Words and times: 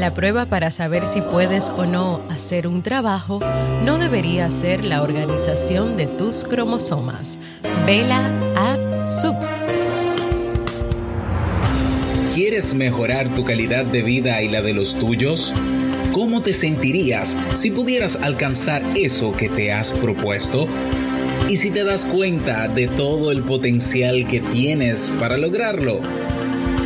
La 0.00 0.14
prueba 0.14 0.46
para 0.46 0.70
saber 0.70 1.06
si 1.06 1.20
puedes 1.20 1.68
o 1.76 1.84
no 1.84 2.22
hacer 2.30 2.66
un 2.66 2.80
trabajo 2.80 3.38
no 3.84 3.98
debería 3.98 4.48
ser 4.48 4.82
la 4.82 5.02
organización 5.02 5.98
de 5.98 6.06
tus 6.06 6.44
cromosomas. 6.44 7.38
Vela 7.84 8.30
a 8.56 9.10
Sub. 9.10 9.36
¿Quieres 12.34 12.72
mejorar 12.72 13.34
tu 13.34 13.44
calidad 13.44 13.84
de 13.84 14.00
vida 14.00 14.40
y 14.40 14.48
la 14.48 14.62
de 14.62 14.72
los 14.72 14.98
tuyos? 14.98 15.52
¿Cómo 16.14 16.40
te 16.40 16.54
sentirías 16.54 17.36
si 17.52 17.70
pudieras 17.70 18.16
alcanzar 18.22 18.82
eso 18.96 19.36
que 19.36 19.50
te 19.50 19.70
has 19.70 19.90
propuesto? 19.90 20.66
¿Y 21.46 21.58
si 21.58 21.70
te 21.70 21.84
das 21.84 22.06
cuenta 22.06 22.68
de 22.68 22.88
todo 22.88 23.32
el 23.32 23.42
potencial 23.42 24.26
que 24.26 24.40
tienes 24.40 25.12
para 25.20 25.36
lograrlo? 25.36 26.00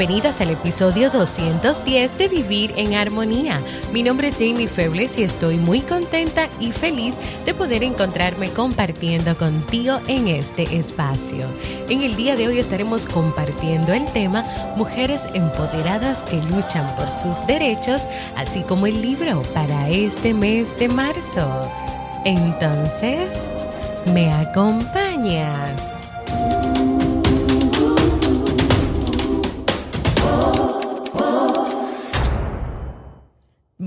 bienvenidas 0.00 0.40
al 0.40 0.48
episodio 0.48 1.10
210 1.10 2.16
de 2.16 2.28
Vivir 2.28 2.72
en 2.78 2.94
Armonía. 2.94 3.60
Mi 3.92 4.02
nombre 4.02 4.28
es 4.28 4.38
Jamie 4.38 4.66
Febles 4.66 5.18
y 5.18 5.24
estoy 5.24 5.58
muy 5.58 5.80
contenta 5.80 6.48
y 6.58 6.72
feliz 6.72 7.16
de 7.44 7.52
poder 7.52 7.84
encontrarme 7.84 8.48
compartiendo 8.48 9.36
contigo 9.36 10.00
en 10.06 10.28
este 10.28 10.62
espacio. 10.74 11.46
En 11.90 12.00
el 12.00 12.16
día 12.16 12.34
de 12.34 12.48
hoy 12.48 12.58
estaremos 12.58 13.04
compartiendo 13.04 13.92
el 13.92 14.10
tema 14.14 14.42
Mujeres 14.74 15.28
empoderadas 15.34 16.22
que 16.22 16.42
luchan 16.44 16.96
por 16.96 17.10
sus 17.10 17.36
derechos, 17.46 18.00
así 18.38 18.62
como 18.62 18.86
el 18.86 19.02
libro 19.02 19.42
para 19.52 19.90
este 19.90 20.32
mes 20.32 20.78
de 20.78 20.88
marzo. 20.88 21.70
Entonces, 22.24 23.30
¿me 24.14 24.32
acompañas? 24.32 25.78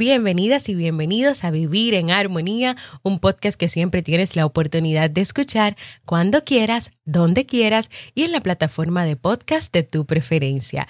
Bienvenidas 0.06 0.68
y 0.68 0.76
bienvenidos 0.76 1.46
a 1.46 1.50
Vivir 1.50 1.94
en 1.94 2.12
Armonía, 2.12 2.76
un 3.04 3.20
podcast 3.20 3.58
que 3.58 3.69
siempre 3.69 4.02
tienes 4.02 4.36
la 4.36 4.46
oportunidad 4.46 5.09
de 5.09 5.22
escuchar 5.22 5.78
cuando 6.06 6.41
quieras, 6.41 6.91
donde 7.06 7.46
quieras 7.46 7.90
y 8.13 8.24
en 8.24 8.34
la 8.34 8.42
plataforma 8.42 9.06
de 9.06 9.16
podcast 9.16 9.72
de 9.72 9.84
tu 9.84 10.06
preferencia. 10.06 10.90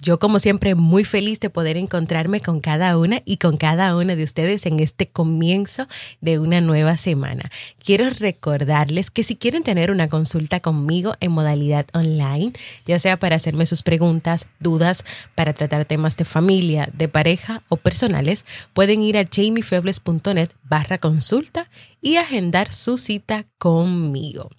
Yo 0.00 0.18
como 0.18 0.40
siempre 0.40 0.74
muy 0.74 1.04
feliz 1.04 1.38
de 1.40 1.50
poder 1.50 1.76
encontrarme 1.76 2.40
con 2.40 2.60
cada 2.60 2.96
una 2.98 3.22
y 3.24 3.36
con 3.36 3.56
cada 3.56 3.94
una 3.96 4.16
de 4.16 4.24
ustedes 4.24 4.66
en 4.66 4.80
este 4.80 5.06
comienzo 5.06 5.86
de 6.20 6.38
una 6.38 6.60
nueva 6.60 6.96
semana. 6.96 7.44
Quiero 7.78 8.10
recordarles 8.10 9.10
que 9.10 9.22
si 9.22 9.36
quieren 9.36 9.62
tener 9.62 9.90
una 9.90 10.08
consulta 10.08 10.60
conmigo 10.60 11.14
en 11.20 11.32
modalidad 11.32 11.86
online, 11.92 12.52
ya 12.86 12.98
sea 12.98 13.18
para 13.18 13.36
hacerme 13.36 13.66
sus 13.66 13.82
preguntas, 13.82 14.46
dudas, 14.60 15.04
para 15.34 15.52
tratar 15.52 15.84
temas 15.84 16.16
de 16.16 16.24
familia, 16.24 16.88
de 16.92 17.08
pareja 17.08 17.62
o 17.68 17.76
personales, 17.76 18.44
pueden 18.72 19.02
ir 19.02 19.18
a 19.18 19.24
jamiefebles.net 19.24 20.50
barra 20.64 20.98
consulta 20.98 21.68
y 22.00 22.16
agendar 22.16 22.72
su 22.72 22.98
cita 22.98 23.46
conmigo. 23.58 24.50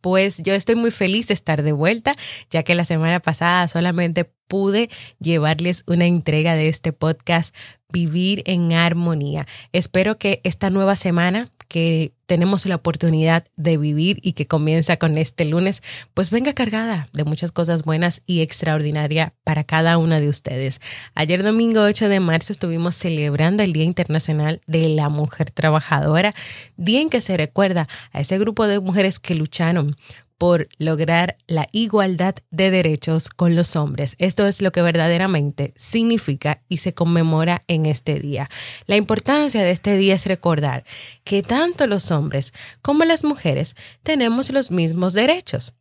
Pues 0.00 0.38
yo 0.38 0.52
estoy 0.52 0.74
muy 0.74 0.90
feliz 0.90 1.28
de 1.28 1.34
estar 1.34 1.62
de 1.62 1.72
vuelta, 1.72 2.14
ya 2.50 2.62
que 2.62 2.74
la 2.74 2.84
semana 2.84 3.20
pasada 3.20 3.68
solamente 3.68 4.30
pude 4.46 4.90
llevarles 5.20 5.84
una 5.86 6.06
entrega 6.06 6.54
de 6.54 6.68
este 6.68 6.92
podcast 6.92 7.54
Vivir 7.92 8.42
en 8.46 8.72
Armonía. 8.72 9.46
Espero 9.72 10.18
que 10.18 10.40
esta 10.42 10.70
nueva 10.70 10.96
semana 10.96 11.48
que 11.68 12.12
tenemos 12.26 12.66
la 12.66 12.76
oportunidad 12.76 13.44
de 13.56 13.76
vivir 13.76 14.18
y 14.22 14.32
que 14.32 14.46
comienza 14.46 14.96
con 14.96 15.18
este 15.18 15.44
lunes, 15.44 15.82
pues 16.14 16.30
venga 16.30 16.52
cargada 16.52 17.08
de 17.12 17.24
muchas 17.24 17.52
cosas 17.52 17.82
buenas 17.82 18.22
y 18.26 18.40
extraordinarias 18.40 19.32
para 19.44 19.64
cada 19.64 19.98
una 19.98 20.20
de 20.20 20.28
ustedes. 20.28 20.80
Ayer 21.14 21.42
domingo 21.42 21.82
8 21.82 22.08
de 22.08 22.20
marzo 22.20 22.52
estuvimos 22.52 22.96
celebrando 22.96 23.62
el 23.62 23.72
Día 23.72 23.84
Internacional 23.84 24.60
de 24.66 24.88
la 24.88 25.08
Mujer 25.08 25.50
Trabajadora, 25.50 26.34
día 26.76 27.00
en 27.00 27.08
que 27.08 27.20
se 27.20 27.36
recuerda 27.36 27.88
a 28.12 28.20
ese 28.20 28.38
grupo 28.38 28.66
de 28.66 28.80
mujeres 28.80 29.18
que 29.18 29.34
lucharon 29.34 29.96
por 30.38 30.68
lograr 30.78 31.38
la 31.46 31.68
igualdad 31.72 32.34
de 32.50 32.70
derechos 32.70 33.30
con 33.30 33.56
los 33.56 33.76
hombres. 33.76 34.16
Esto 34.18 34.46
es 34.46 34.60
lo 34.60 34.72
que 34.72 34.82
verdaderamente 34.82 35.72
significa 35.76 36.62
y 36.68 36.78
se 36.78 36.94
conmemora 36.94 37.62
en 37.68 37.86
este 37.86 38.18
día. 38.18 38.48
La 38.86 38.96
importancia 38.96 39.62
de 39.62 39.70
este 39.70 39.96
día 39.96 40.14
es 40.14 40.26
recordar 40.26 40.84
que 41.24 41.42
tanto 41.42 41.86
los 41.86 42.10
hombres 42.10 42.52
como 42.82 43.04
las 43.04 43.24
mujeres 43.24 43.76
tenemos 44.02 44.50
los 44.50 44.70
mismos 44.70 45.14
derechos. 45.14 45.76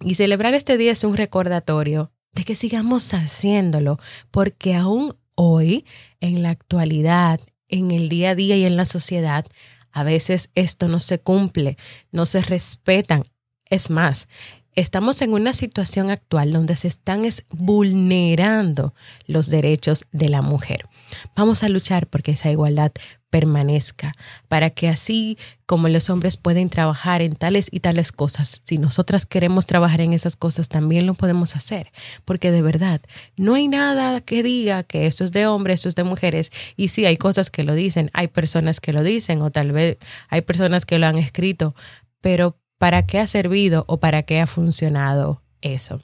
Y 0.00 0.14
celebrar 0.14 0.54
este 0.54 0.76
día 0.76 0.92
es 0.92 1.04
un 1.04 1.16
recordatorio 1.16 2.12
de 2.32 2.44
que 2.44 2.56
sigamos 2.56 3.12
haciéndolo, 3.14 3.98
porque 4.30 4.74
aún 4.74 5.14
hoy, 5.36 5.84
en 6.20 6.42
la 6.42 6.50
actualidad, 6.50 7.40
en 7.68 7.90
el 7.90 8.08
día 8.08 8.30
a 8.30 8.34
día 8.34 8.56
y 8.56 8.64
en 8.64 8.76
la 8.76 8.84
sociedad, 8.84 9.46
a 9.92 10.04
veces 10.04 10.50
esto 10.54 10.88
no 10.88 10.98
se 11.00 11.20
cumple, 11.20 11.76
no 12.10 12.26
se 12.26 12.40
respetan 12.40 13.24
es 13.72 13.88
más, 13.88 14.28
estamos 14.74 15.22
en 15.22 15.32
una 15.32 15.54
situación 15.54 16.10
actual 16.10 16.52
donde 16.52 16.76
se 16.76 16.88
están 16.88 17.22
vulnerando 17.50 18.94
los 19.26 19.48
derechos 19.48 20.04
de 20.12 20.28
la 20.28 20.42
mujer. 20.42 20.82
Vamos 21.34 21.62
a 21.62 21.70
luchar 21.70 22.06
porque 22.06 22.32
esa 22.32 22.50
igualdad 22.50 22.92
permanezca, 23.30 24.12
para 24.48 24.68
que 24.68 24.88
así 24.88 25.38
como 25.64 25.88
los 25.88 26.10
hombres 26.10 26.36
pueden 26.36 26.68
trabajar 26.68 27.22
en 27.22 27.34
tales 27.34 27.68
y 27.72 27.80
tales 27.80 28.12
cosas, 28.12 28.60
si 28.62 28.76
nosotras 28.76 29.24
queremos 29.24 29.64
trabajar 29.64 30.02
en 30.02 30.12
esas 30.12 30.36
cosas, 30.36 30.68
también 30.68 31.06
lo 31.06 31.14
podemos 31.14 31.56
hacer, 31.56 31.90
porque 32.26 32.50
de 32.50 32.60
verdad 32.60 33.00
no 33.38 33.54
hay 33.54 33.68
nada 33.68 34.20
que 34.20 34.42
diga 34.42 34.82
que 34.82 35.06
esto 35.06 35.24
es 35.24 35.32
de 35.32 35.46
hombres, 35.46 35.76
esto 35.76 35.88
es 35.88 35.94
de 35.94 36.04
mujeres, 36.04 36.52
y 36.76 36.88
sí 36.88 37.06
hay 37.06 37.16
cosas 37.16 37.48
que 37.48 37.64
lo 37.64 37.74
dicen, 37.74 38.10
hay 38.12 38.28
personas 38.28 38.80
que 38.80 38.92
lo 38.92 39.02
dicen, 39.02 39.40
o 39.40 39.50
tal 39.50 39.72
vez 39.72 39.96
hay 40.28 40.42
personas 40.42 40.84
que 40.84 40.98
lo 40.98 41.06
han 41.06 41.16
escrito, 41.16 41.74
pero 42.20 42.58
para 42.82 43.06
qué 43.06 43.20
ha 43.20 43.28
servido 43.28 43.84
o 43.86 44.00
para 44.00 44.24
qué 44.24 44.40
ha 44.40 44.48
funcionado 44.48 45.40
eso. 45.60 46.00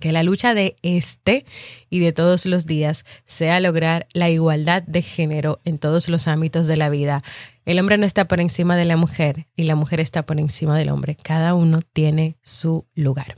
Que 0.00 0.10
la 0.10 0.24
lucha 0.24 0.52
de 0.52 0.74
este 0.82 1.46
y 1.90 2.00
de 2.00 2.12
todos 2.12 2.44
los 2.44 2.66
días 2.66 3.04
sea 3.24 3.60
lograr 3.60 4.08
la 4.12 4.28
igualdad 4.28 4.82
de 4.82 5.02
género 5.02 5.60
en 5.64 5.78
todos 5.78 6.08
los 6.08 6.26
ámbitos 6.26 6.66
de 6.66 6.76
la 6.76 6.88
vida. 6.88 7.22
El 7.64 7.78
hombre 7.78 7.98
no 7.98 8.04
está 8.04 8.26
por 8.26 8.40
encima 8.40 8.76
de 8.76 8.84
la 8.84 8.96
mujer 8.96 9.46
y 9.54 9.62
la 9.62 9.76
mujer 9.76 10.00
está 10.00 10.26
por 10.26 10.40
encima 10.40 10.76
del 10.76 10.88
hombre. 10.88 11.16
Cada 11.22 11.54
uno 11.54 11.78
tiene 11.92 12.36
su 12.42 12.84
lugar. 12.96 13.36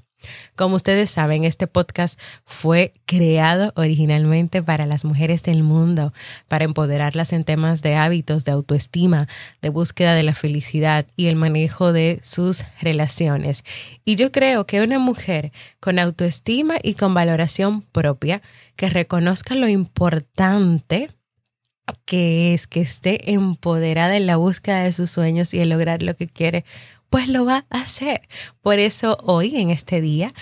Como 0.56 0.76
ustedes 0.76 1.10
saben, 1.10 1.44
este 1.44 1.66
podcast 1.66 2.20
fue 2.44 2.94
creado 3.06 3.72
originalmente 3.76 4.62
para 4.62 4.86
las 4.86 5.04
mujeres 5.04 5.42
del 5.42 5.62
mundo, 5.62 6.12
para 6.48 6.64
empoderarlas 6.64 7.32
en 7.32 7.44
temas 7.44 7.82
de 7.82 7.96
hábitos, 7.96 8.44
de 8.44 8.52
autoestima, 8.52 9.28
de 9.62 9.68
búsqueda 9.68 10.14
de 10.14 10.22
la 10.22 10.34
felicidad 10.34 11.06
y 11.16 11.26
el 11.26 11.36
manejo 11.36 11.92
de 11.92 12.20
sus 12.22 12.64
relaciones. 12.80 13.64
Y 14.04 14.16
yo 14.16 14.32
creo 14.32 14.66
que 14.66 14.82
una 14.82 14.98
mujer 14.98 15.52
con 15.80 15.98
autoestima 15.98 16.76
y 16.82 16.94
con 16.94 17.14
valoración 17.14 17.82
propia, 17.82 18.42
que 18.76 18.88
reconozca 18.88 19.54
lo 19.54 19.68
importante 19.68 21.10
que 22.04 22.54
es 22.54 22.66
que 22.66 22.80
esté 22.80 23.32
empoderada 23.32 24.16
en 24.16 24.26
la 24.26 24.36
búsqueda 24.36 24.82
de 24.82 24.92
sus 24.92 25.10
sueños 25.10 25.52
y 25.54 25.60
en 25.60 25.68
lograr 25.68 26.02
lo 26.02 26.14
que 26.14 26.28
quiere, 26.28 26.64
pues 27.10 27.28
lo 27.28 27.44
va 27.44 27.66
a 27.70 27.80
hacer. 27.80 28.22
Por 28.62 28.78
eso 28.78 29.18
hoy, 29.22 29.56
en 29.56 29.70
este 29.70 30.00
día, 30.00 30.32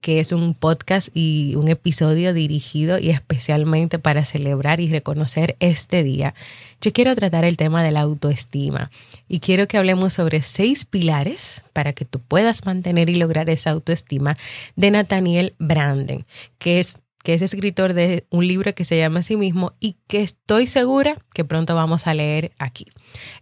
que 0.00 0.20
es 0.20 0.30
un 0.30 0.54
podcast 0.54 1.08
y 1.12 1.56
un 1.56 1.68
episodio 1.68 2.32
dirigido 2.32 2.98
y 2.98 3.10
especialmente 3.10 3.98
para 3.98 4.24
celebrar 4.24 4.80
y 4.80 4.88
reconocer 4.88 5.56
este 5.58 6.04
día, 6.04 6.34
yo 6.80 6.92
quiero 6.92 7.14
tratar 7.16 7.44
el 7.44 7.56
tema 7.56 7.82
de 7.82 7.90
la 7.90 8.02
autoestima 8.02 8.90
y 9.26 9.40
quiero 9.40 9.66
que 9.66 9.76
hablemos 9.76 10.12
sobre 10.12 10.42
seis 10.42 10.84
pilares 10.84 11.64
para 11.72 11.92
que 11.92 12.04
tú 12.04 12.20
puedas 12.20 12.64
mantener 12.64 13.10
y 13.10 13.16
lograr 13.16 13.50
esa 13.50 13.70
autoestima 13.70 14.36
de 14.76 14.92
Nathaniel 14.92 15.54
Branden, 15.58 16.26
que 16.58 16.78
es 16.78 17.00
que 17.28 17.34
es 17.34 17.42
escritor 17.42 17.92
de 17.92 18.26
un 18.30 18.48
libro 18.48 18.74
que 18.74 18.86
se 18.86 18.96
llama 18.96 19.20
a 19.20 19.22
sí 19.22 19.36
mismo 19.36 19.74
y 19.80 19.98
que 20.06 20.22
estoy 20.22 20.66
segura 20.66 21.18
que 21.34 21.44
pronto 21.44 21.74
vamos 21.74 22.06
a 22.06 22.14
leer 22.14 22.52
aquí. 22.58 22.86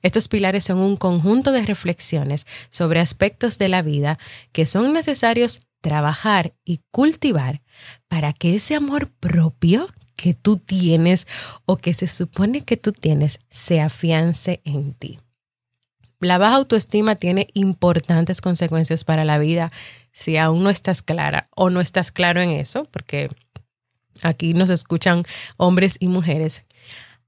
Estos 0.02 0.26
pilares 0.26 0.64
son 0.64 0.78
un 0.78 0.96
conjunto 0.96 1.52
de 1.52 1.62
reflexiones 1.62 2.48
sobre 2.68 2.98
aspectos 2.98 3.58
de 3.58 3.68
la 3.68 3.82
vida 3.82 4.18
que 4.50 4.66
son 4.66 4.92
necesarios 4.92 5.60
trabajar 5.80 6.52
y 6.64 6.80
cultivar 6.90 7.62
para 8.08 8.32
que 8.32 8.56
ese 8.56 8.74
amor 8.74 9.08
propio 9.20 9.86
que 10.16 10.34
tú 10.34 10.56
tienes 10.56 11.28
o 11.64 11.76
que 11.76 11.94
se 11.94 12.08
supone 12.08 12.62
que 12.62 12.76
tú 12.76 12.90
tienes 12.90 13.38
se 13.50 13.80
afiance 13.80 14.62
en 14.64 14.94
ti. 14.94 15.20
La 16.18 16.38
baja 16.38 16.56
autoestima 16.56 17.14
tiene 17.14 17.46
importantes 17.54 18.40
consecuencias 18.40 19.04
para 19.04 19.24
la 19.24 19.38
vida 19.38 19.70
si 20.12 20.38
aún 20.38 20.64
no 20.64 20.70
estás 20.70 21.02
clara 21.02 21.50
o 21.54 21.70
no 21.70 21.80
estás 21.80 22.10
claro 22.10 22.40
en 22.40 22.50
eso, 22.50 22.84
porque 22.90 23.28
aquí 24.22 24.54
nos 24.54 24.70
escuchan 24.70 25.22
hombres 25.56 25.96
y 26.00 26.08
mujeres, 26.08 26.64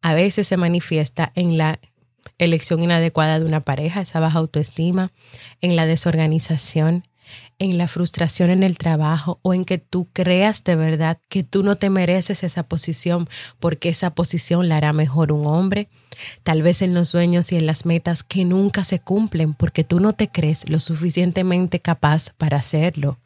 a 0.02 0.14
veces 0.14 0.48
se 0.48 0.56
manifiesta 0.56 1.32
en 1.34 1.58
la 1.58 1.80
elección 2.38 2.82
inadecuada 2.82 3.38
de 3.38 3.44
una 3.44 3.60
pareja, 3.60 4.00
esa 4.00 4.20
baja 4.20 4.38
autoestima, 4.38 5.10
en 5.60 5.76
la 5.76 5.86
desorganización, 5.86 7.04
en 7.58 7.76
la 7.78 7.88
frustración 7.88 8.50
en 8.50 8.62
el 8.62 8.78
trabajo 8.78 9.38
o 9.42 9.54
en 9.54 9.64
que 9.64 9.78
tú 9.78 10.08
creas 10.12 10.64
de 10.64 10.76
verdad 10.76 11.18
que 11.28 11.42
tú 11.42 11.62
no 11.62 11.76
te 11.76 11.90
mereces 11.90 12.42
esa 12.44 12.62
posición 12.62 13.28
porque 13.58 13.88
esa 13.88 14.14
posición 14.14 14.68
la 14.68 14.76
hará 14.76 14.92
mejor 14.92 15.32
un 15.32 15.46
hombre. 15.46 15.88
Tal 16.42 16.62
vez 16.62 16.82
en 16.82 16.94
los 16.94 17.10
sueños 17.10 17.52
y 17.52 17.56
en 17.56 17.66
las 17.66 17.86
metas 17.86 18.22
que 18.22 18.44
nunca 18.44 18.84
se 18.84 19.00
cumplen 19.00 19.54
porque 19.54 19.84
tú 19.84 20.00
no 20.00 20.12
te 20.12 20.28
crees 20.28 20.68
lo 20.68 20.80
suficientemente 20.80 21.80
capaz 21.80 22.30
para 22.38 22.58
hacerlo. 22.58 23.18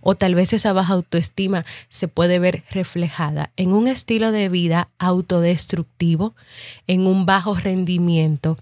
O 0.00 0.14
tal 0.14 0.34
vez 0.34 0.52
esa 0.52 0.72
baja 0.72 0.94
autoestima 0.94 1.64
se 1.88 2.08
puede 2.08 2.38
ver 2.38 2.64
reflejada 2.70 3.52
en 3.56 3.72
un 3.72 3.88
estilo 3.88 4.32
de 4.32 4.48
vida 4.48 4.88
autodestructivo, 4.98 6.34
en 6.86 7.06
un 7.06 7.26
bajo 7.26 7.54
rendimiento 7.54 8.58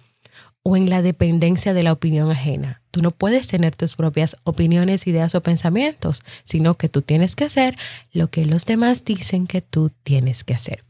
o 0.62 0.76
en 0.76 0.90
la 0.90 1.02
dependencia 1.02 1.72
de 1.72 1.82
la 1.82 1.93
opinión 1.93 2.31
ajena. 2.31 2.82
Tú 2.90 3.00
no 3.00 3.10
puedes 3.10 3.49
tener 3.49 3.75
tus 3.75 3.94
propias 3.94 4.37
opiniones, 4.44 5.06
ideas 5.06 5.34
o 5.34 5.43
pensamientos, 5.43 6.22
sino 6.44 6.75
que 6.75 6.88
tú 6.88 7.02
tienes 7.02 7.37
que 7.37 7.44
hacer 7.44 7.76
lo 8.12 8.28
que 8.28 8.44
los 8.44 8.66
demás 8.66 9.04
dicen 9.04 9.46
que 9.46 9.62
tú 9.62 9.90
tienes 10.02 10.44
que 10.44 10.54
hacer. 10.54 10.84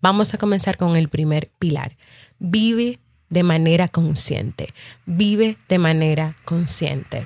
Vamos 0.00 0.34
a 0.34 0.38
comenzar 0.38 0.76
con 0.76 0.96
el 0.96 1.08
primer 1.08 1.50
pilar. 1.58 1.96
Vive 2.38 3.00
de 3.30 3.42
manera 3.42 3.88
consciente. 3.88 4.72
Vive 5.06 5.58
de 5.68 5.78
manera 5.78 6.36
consciente 6.44 7.24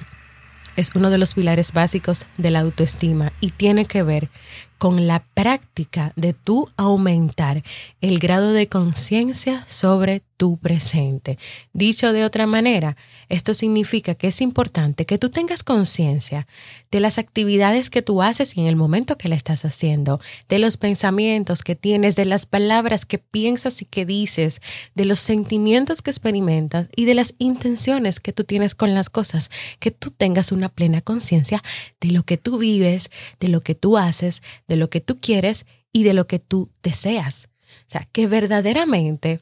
es 0.77 0.95
uno 0.95 1.11
de 1.11 1.19
los 1.19 1.35
pilares 1.35 1.73
básicos 1.73 2.27
de 2.39 2.51
la 2.51 2.61
autoestima 2.61 3.33
y 3.41 3.51
tiene 3.51 3.85
que 3.85 4.03
ver 4.03 4.31
con 4.81 5.07
la 5.07 5.23
práctica 5.35 6.15
de 6.17 6.33
tú 6.33 6.71
aumentar 6.79 7.63
el 8.01 8.19
grado 8.19 8.55
de 8.55 8.67
conciencia 8.67 9.63
sobre 9.69 10.23
tu 10.39 10.57
presente. 10.57 11.39
Dicho 11.75 12.15
de 12.15 12.25
otra 12.25 12.47
manera, 12.47 12.97
esto 13.29 13.53
significa 13.53 14.15
que 14.15 14.29
es 14.29 14.41
importante 14.41 15.05
que 15.05 15.19
tú 15.19 15.29
tengas 15.29 15.63
conciencia 15.63 16.47
de 16.91 16.99
las 17.01 17.19
actividades 17.19 17.91
que 17.91 18.01
tú 18.01 18.23
haces 18.23 18.57
y 18.57 18.63
en 18.63 18.67
el 18.67 18.75
momento 18.75 19.19
que 19.19 19.29
la 19.29 19.35
estás 19.35 19.67
haciendo, 19.67 20.19
de 20.49 20.59
los 20.59 20.79
pensamientos 20.79 21.63
que 21.63 21.77
tienes, 21.77 22.17
de 22.17 22.25
las 22.25 22.47
palabras 22.47 23.05
que 23.05 23.19
piensas 23.19 23.83
y 23.83 23.85
que 23.85 24.07
dices, 24.07 24.63
de 24.95 25.05
los 25.05 25.21
sentimientos 25.21 26.01
que 26.01 26.11
experimentas 26.11 26.87
y 26.97 27.05
de 27.05 27.15
las 27.15 27.35
intenciones 27.37 28.19
que 28.19 28.33
tú 28.33 28.45
tienes 28.45 28.75
con 28.75 28.95
las 28.95 29.11
cosas, 29.11 29.51
que 29.79 29.91
tú 29.91 30.11
tengas 30.11 30.53
una 30.53 30.71
plena 30.71 31.03
conciencia 31.03 31.63
de 32.01 32.13
lo 32.13 32.23
que 32.23 32.39
tú 32.39 32.57
vives, 32.57 33.11
de 33.41 33.49
lo 33.49 33.61
que 33.61 33.75
tú 33.75 33.99
haces, 33.99 34.43
de 34.71 34.77
lo 34.77 34.89
que 34.89 35.01
tú 35.01 35.19
quieres 35.19 35.67
y 35.93 36.05
de 36.05 36.15
lo 36.15 36.29
que 36.29 36.39
tú 36.39 36.71
deseas. 36.81 37.51
O 37.89 37.91
sea, 37.91 38.09
que 38.13 38.29
verdaderamente 38.29 39.41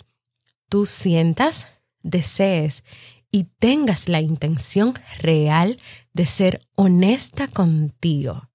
tú 0.71 0.87
sientas, 0.87 1.69
desees 2.03 2.83
y 3.31 3.45
tengas 3.59 4.09
la 4.09 4.23
intención 4.23 4.95
real 5.19 5.77
de 6.15 6.25
ser 6.25 6.63
honesta 6.77 7.47
contigo. 7.47 8.49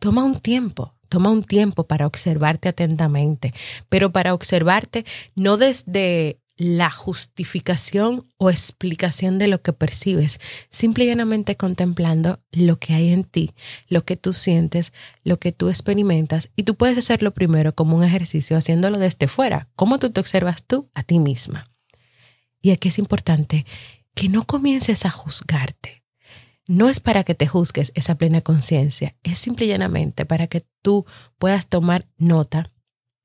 Toma 0.00 0.24
un 0.24 0.40
tiempo, 0.40 0.96
toma 1.08 1.30
un 1.30 1.44
tiempo 1.44 1.86
para 1.86 2.08
observarte 2.08 2.68
atentamente, 2.68 3.54
pero 3.88 4.10
para 4.10 4.34
observarte 4.34 5.04
no 5.36 5.58
desde 5.58 6.39
la 6.60 6.90
justificación 6.90 8.28
o 8.36 8.50
explicación 8.50 9.38
de 9.38 9.48
lo 9.48 9.62
que 9.62 9.72
percibes, 9.72 10.40
simple 10.68 11.04
y 11.04 11.06
llanamente 11.06 11.56
contemplando 11.56 12.40
lo 12.52 12.78
que 12.78 12.92
hay 12.92 13.14
en 13.14 13.24
ti, 13.24 13.54
lo 13.88 14.04
que 14.04 14.16
tú 14.16 14.34
sientes, 14.34 14.92
lo 15.24 15.38
que 15.38 15.52
tú 15.52 15.70
experimentas, 15.70 16.50
y 16.56 16.64
tú 16.64 16.74
puedes 16.74 16.98
hacerlo 16.98 17.32
primero 17.32 17.74
como 17.74 17.96
un 17.96 18.04
ejercicio, 18.04 18.58
haciéndolo 18.58 18.98
desde 18.98 19.26
fuera, 19.26 19.70
cómo 19.74 19.98
tú 19.98 20.10
te 20.10 20.20
observas 20.20 20.62
tú 20.62 20.90
a 20.92 21.02
ti 21.02 21.18
misma. 21.18 21.64
Y 22.60 22.72
aquí 22.72 22.88
es 22.88 22.98
importante 22.98 23.64
que 24.14 24.28
no 24.28 24.44
comiences 24.44 25.06
a 25.06 25.10
juzgarte. 25.10 26.04
No 26.66 26.90
es 26.90 27.00
para 27.00 27.24
que 27.24 27.34
te 27.34 27.46
juzgues 27.46 27.90
esa 27.94 28.16
plena 28.16 28.42
conciencia, 28.42 29.16
es 29.22 29.38
simple 29.38 29.64
y 29.64 29.68
llanamente 29.68 30.26
para 30.26 30.46
que 30.46 30.66
tú 30.82 31.06
puedas 31.38 31.68
tomar 31.68 32.06
nota 32.18 32.70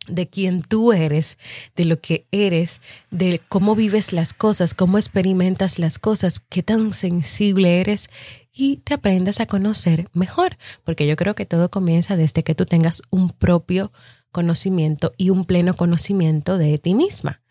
de 0.08 0.28
quién 0.28 0.62
tú 0.62 0.94
eres, 0.94 1.38
de 1.76 1.86
lo 1.86 2.00
que 2.00 2.28
eres, 2.32 2.82
de 3.12 3.42
cómo 3.48 3.76
vives 3.76 4.14
las 4.14 4.34
cosas, 4.34 4.74
cómo 4.74 4.98
experimentas 4.98 5.80
las 5.80 6.00
cosas, 6.00 6.40
qué 6.40 6.64
tan 6.64 6.94
sensible 6.94 7.82
eres 7.82 8.10
y 8.54 8.78
te 8.78 8.94
aprendas 8.94 9.40
a 9.40 9.46
conocer 9.46 10.08
mejor, 10.14 10.58
porque 10.84 11.08
yo 11.08 11.16
creo 11.16 11.36
que 11.36 11.46
todo 11.46 11.70
comienza 11.70 12.16
desde 12.16 12.44
que 12.44 12.56
tú 12.56 12.66
tengas 12.66 13.02
un 13.10 13.30
propio 13.30 13.92
conocimiento 14.32 15.12
y 15.18 15.30
un 15.30 15.46
pleno 15.46 15.76
conocimiento 15.76 16.58
de 16.58 16.78
ti 16.78 16.94
misma. 16.94 17.42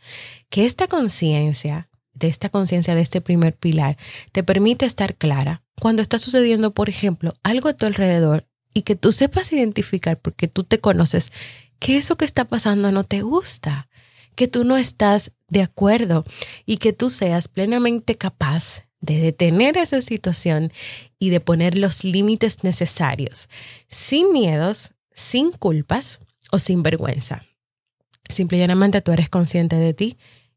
Que 0.49 0.65
esta 0.65 0.87
conciencia, 0.87 1.89
de 2.13 2.29
esta 2.29 2.49
conciencia 2.49 2.95
de 2.95 3.01
este 3.01 3.21
primer 3.21 3.57
pilar, 3.57 3.97
te 4.33 4.43
permite 4.43 4.87
estar 4.87 5.17
clara 5.17 5.63
cuando 5.81 6.03
está 6.03 6.19
sucediendo, 6.19 6.73
por 6.73 6.89
ejemplo, 6.89 7.35
algo 7.43 7.69
a 7.69 7.75
tu 7.75 7.87
alrededor 7.87 8.47
y 8.75 8.83
que 8.83 8.97
tú 8.97 9.13
sepas 9.13 9.53
identificar 9.53 10.19
porque 10.19 10.49
tú 10.49 10.65
te 10.65 10.81
conoces 10.81 11.33
que 11.79 11.97
eso 11.97 12.17
que 12.17 12.25
está 12.25 12.47
pasando 12.47 12.93
no 12.93 13.05
te 13.05 13.23
gusta, 13.23 13.89
que 14.35 14.49
tú 14.49 14.65
no 14.65 14.77
estás 14.77 15.33
de 15.49 15.63
acuerdo 15.63 16.25
y 16.67 16.79
que 16.79 16.93
tú 16.93 17.11
seas 17.11 17.49
plenamente 17.49 18.17
capaz 18.17 18.85
de 19.01 19.19
detener 19.19 19.77
esa 19.77 20.01
situación 20.01 20.73
y 21.19 21.31
de 21.31 21.41
poner 21.41 21.77
los 21.77 22.05
límites 22.05 22.65
necesarios, 22.65 23.49
sin 23.89 24.33
miedos, 24.33 24.93
sin 25.13 25.53
culpas 25.53 26.21
o 26.51 26.59
sin 26.59 26.83
vergüenza. 26.83 27.45
Simple 28.29 28.57
y 28.57 28.61
llanamente 28.61 29.03
tú 29.03 29.13
eres 29.13 29.29
consciente 29.29 29.77
de 29.77 29.93
ti 29.93 30.17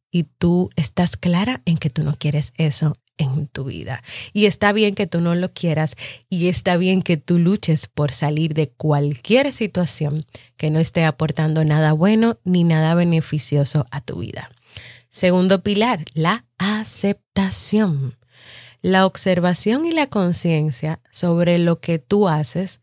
y 0.09 0.23
tú 0.23 0.69
estás 0.77 1.17
clara 1.17 1.61
en 1.65 1.77
que 1.77 1.89
tú 1.89 2.03
no 2.03 2.15
quieres 2.15 2.53
eso 2.57 2.95
en 3.17 3.47
tu 3.47 3.65
vida. 3.65 4.03
Y 4.33 4.45
está 4.45 4.71
bien 4.71 4.95
que 4.95 5.07
tú 5.07 5.21
no 5.21 5.35
lo 5.35 5.51
quieras 5.53 5.95
y 6.29 6.47
está 6.47 6.77
bien 6.77 7.01
que 7.01 7.17
tú 7.17 7.39
luches 7.39 7.87
por 7.87 8.11
salir 8.11 8.53
de 8.53 8.69
cualquier 8.69 9.51
situación 9.53 10.25
que 10.55 10.69
no 10.69 10.79
esté 10.79 11.05
aportando 11.05 11.63
nada 11.63 11.93
bueno 11.93 12.37
ni 12.43 12.63
nada 12.63 12.95
beneficioso 12.95 13.85
a 13.91 14.01
tu 14.01 14.19
vida. 14.19 14.49
Segundo 15.09 15.63
pilar, 15.63 16.05
la 16.13 16.45
aceptación. 16.57 18.17
La 18.81 19.05
observación 19.05 19.85
y 19.85 19.91
la 19.91 20.07
conciencia 20.07 20.99
sobre 21.11 21.57
lo 21.57 21.79
que 21.79 21.97
tú 21.97 22.27
haces 22.27 22.79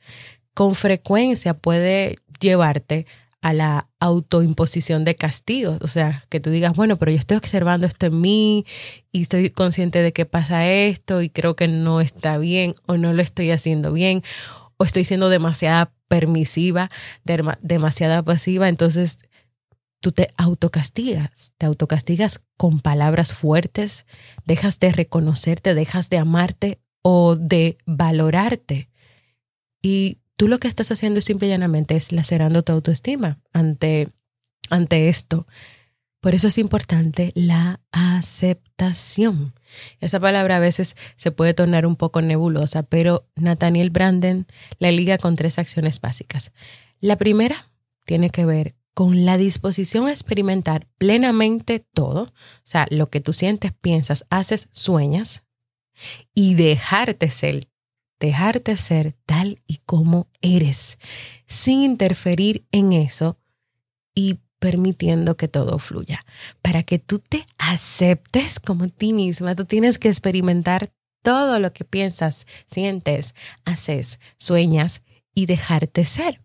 con 0.52 0.74
frecuencia 0.74 1.54
puede 1.54 2.16
llevarte 2.40 3.06
a 3.44 3.52
la 3.52 3.90
autoimposición 4.00 5.04
de 5.04 5.16
castigos. 5.16 5.78
O 5.82 5.86
sea, 5.86 6.24
que 6.30 6.40
tú 6.40 6.48
digas, 6.48 6.74
bueno, 6.74 6.96
pero 6.96 7.12
yo 7.12 7.18
estoy 7.18 7.36
observando 7.36 7.86
esto 7.86 8.06
en 8.06 8.18
mí 8.18 8.64
y 9.12 9.20
estoy 9.20 9.50
consciente 9.50 10.00
de 10.00 10.14
que 10.14 10.24
pasa 10.24 10.66
esto 10.66 11.20
y 11.20 11.28
creo 11.28 11.54
que 11.54 11.68
no 11.68 12.00
está 12.00 12.38
bien 12.38 12.74
o 12.86 12.96
no 12.96 13.12
lo 13.12 13.20
estoy 13.20 13.50
haciendo 13.50 13.92
bien 13.92 14.22
o 14.78 14.84
estoy 14.84 15.04
siendo 15.04 15.28
demasiada 15.28 15.92
permisiva, 16.08 16.90
demasiada 17.60 18.22
pasiva. 18.22 18.70
Entonces, 18.70 19.18
tú 20.00 20.10
te 20.10 20.30
autocastigas, 20.38 21.52
te 21.58 21.66
autocastigas 21.66 22.40
con 22.56 22.80
palabras 22.80 23.34
fuertes, 23.34 24.06
dejas 24.46 24.78
de 24.78 24.90
reconocerte, 24.90 25.74
dejas 25.74 26.08
de 26.08 26.16
amarte 26.16 26.80
o 27.02 27.36
de 27.36 27.76
valorarte. 27.84 28.88
Y 29.82 30.16
tú 30.36 30.48
lo 30.48 30.58
que 30.58 30.68
estás 30.68 30.90
haciendo 30.90 31.20
simple 31.20 31.48
y 31.48 31.50
llanamente 31.50 31.96
es 31.96 32.12
lacerando 32.12 32.62
tu 32.62 32.72
autoestima 32.72 33.38
ante, 33.52 34.08
ante 34.70 35.08
esto. 35.08 35.46
Por 36.20 36.34
eso 36.34 36.48
es 36.48 36.56
importante 36.56 37.32
la 37.34 37.80
aceptación. 37.92 39.52
Esa 40.00 40.20
palabra 40.20 40.56
a 40.56 40.60
veces 40.60 40.96
se 41.16 41.32
puede 41.32 41.52
tornar 41.52 41.84
un 41.84 41.96
poco 41.96 42.22
nebulosa, 42.22 42.82
pero 42.82 43.28
Nathaniel 43.36 43.90
Branden 43.90 44.46
la 44.78 44.90
liga 44.90 45.18
con 45.18 45.36
tres 45.36 45.58
acciones 45.58 46.00
básicas. 46.00 46.52
La 47.00 47.18
primera 47.18 47.70
tiene 48.06 48.30
que 48.30 48.46
ver 48.46 48.74
con 48.94 49.26
la 49.26 49.36
disposición 49.36 50.06
a 50.06 50.12
experimentar 50.12 50.86
plenamente 50.98 51.80
todo, 51.80 52.22
o 52.22 52.32
sea, 52.62 52.86
lo 52.90 53.10
que 53.10 53.20
tú 53.20 53.32
sientes, 53.32 53.72
piensas, 53.72 54.24
haces, 54.30 54.68
sueñas, 54.70 55.44
y 56.32 56.54
dejarte 56.54 57.28
ser, 57.30 57.68
dejarte 58.20 58.76
ser 58.76 59.14
tal 59.26 59.60
y 59.66 59.78
como 59.86 60.28
eres, 60.40 60.98
sin 61.46 61.82
interferir 61.82 62.64
en 62.72 62.92
eso 62.92 63.38
y 64.14 64.40
permitiendo 64.58 65.36
que 65.36 65.48
todo 65.48 65.78
fluya. 65.78 66.24
Para 66.62 66.82
que 66.82 66.98
tú 66.98 67.18
te 67.18 67.44
aceptes 67.58 68.60
como 68.60 68.88
ti 68.88 69.12
misma, 69.12 69.54
tú 69.54 69.66
tienes 69.66 69.98
que 69.98 70.08
experimentar 70.08 70.90
todo 71.22 71.58
lo 71.58 71.72
que 71.72 71.84
piensas, 71.84 72.46
sientes, 72.66 73.34
haces, 73.64 74.20
sueñas 74.38 75.02
y 75.34 75.46
dejarte 75.46 76.04
ser. 76.04 76.40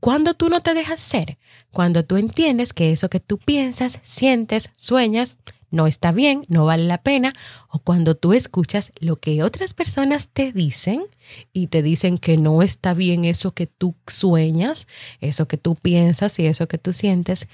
Cuando 0.00 0.34
tú 0.34 0.48
no 0.48 0.60
te 0.60 0.74
dejas 0.74 1.00
ser, 1.00 1.38
cuando 1.72 2.04
tú 2.04 2.16
entiendes 2.16 2.72
que 2.72 2.92
eso 2.92 3.08
que 3.08 3.20
tú 3.20 3.38
piensas, 3.38 3.98
sientes, 4.02 4.70
sueñas, 4.76 5.38
no 5.70 5.86
está 5.86 6.12
bien, 6.12 6.44
no 6.48 6.64
vale 6.64 6.84
la 6.84 7.02
pena, 7.02 7.32
o 7.68 7.78
cuando 7.78 8.14
tú 8.14 8.32
escuchas 8.32 8.92
lo 9.00 9.16
que 9.16 9.42
otras 9.42 9.74
personas 9.74 10.28
te 10.28 10.52
dicen 10.52 11.04
y 11.52 11.66
te 11.68 11.82
dicen 11.82 12.18
que 12.18 12.36
no 12.36 12.62
está 12.62 12.94
bien 12.94 13.24
eso 13.24 13.52
que 13.52 13.66
tú 13.66 13.94
sueñas, 14.06 14.86
eso 15.20 15.48
que 15.48 15.56
tú 15.56 15.74
piensas 15.74 16.38
y 16.38 16.46
eso 16.46 16.68
que 16.68 16.78
tú 16.78 16.92
sientes, 16.92 17.48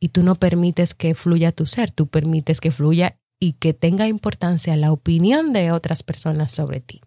y 0.00 0.08
tú 0.08 0.22
no 0.22 0.34
permites 0.34 0.94
que 0.94 1.14
fluya 1.14 1.52
tu 1.52 1.66
ser, 1.66 1.90
tú 1.90 2.06
permites 2.06 2.60
que 2.60 2.70
fluya 2.70 3.18
y 3.40 3.52
que 3.54 3.74
tenga 3.74 4.08
importancia 4.08 4.76
la 4.76 4.92
opinión 4.92 5.52
de 5.52 5.72
otras 5.72 6.02
personas 6.02 6.52
sobre 6.52 6.80
ti. 6.80 7.00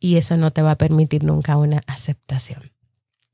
Y 0.00 0.16
eso 0.16 0.36
no 0.36 0.52
te 0.52 0.62
va 0.62 0.72
a 0.72 0.78
permitir 0.78 1.24
nunca 1.24 1.56
una 1.56 1.82
aceptación. 1.86 2.70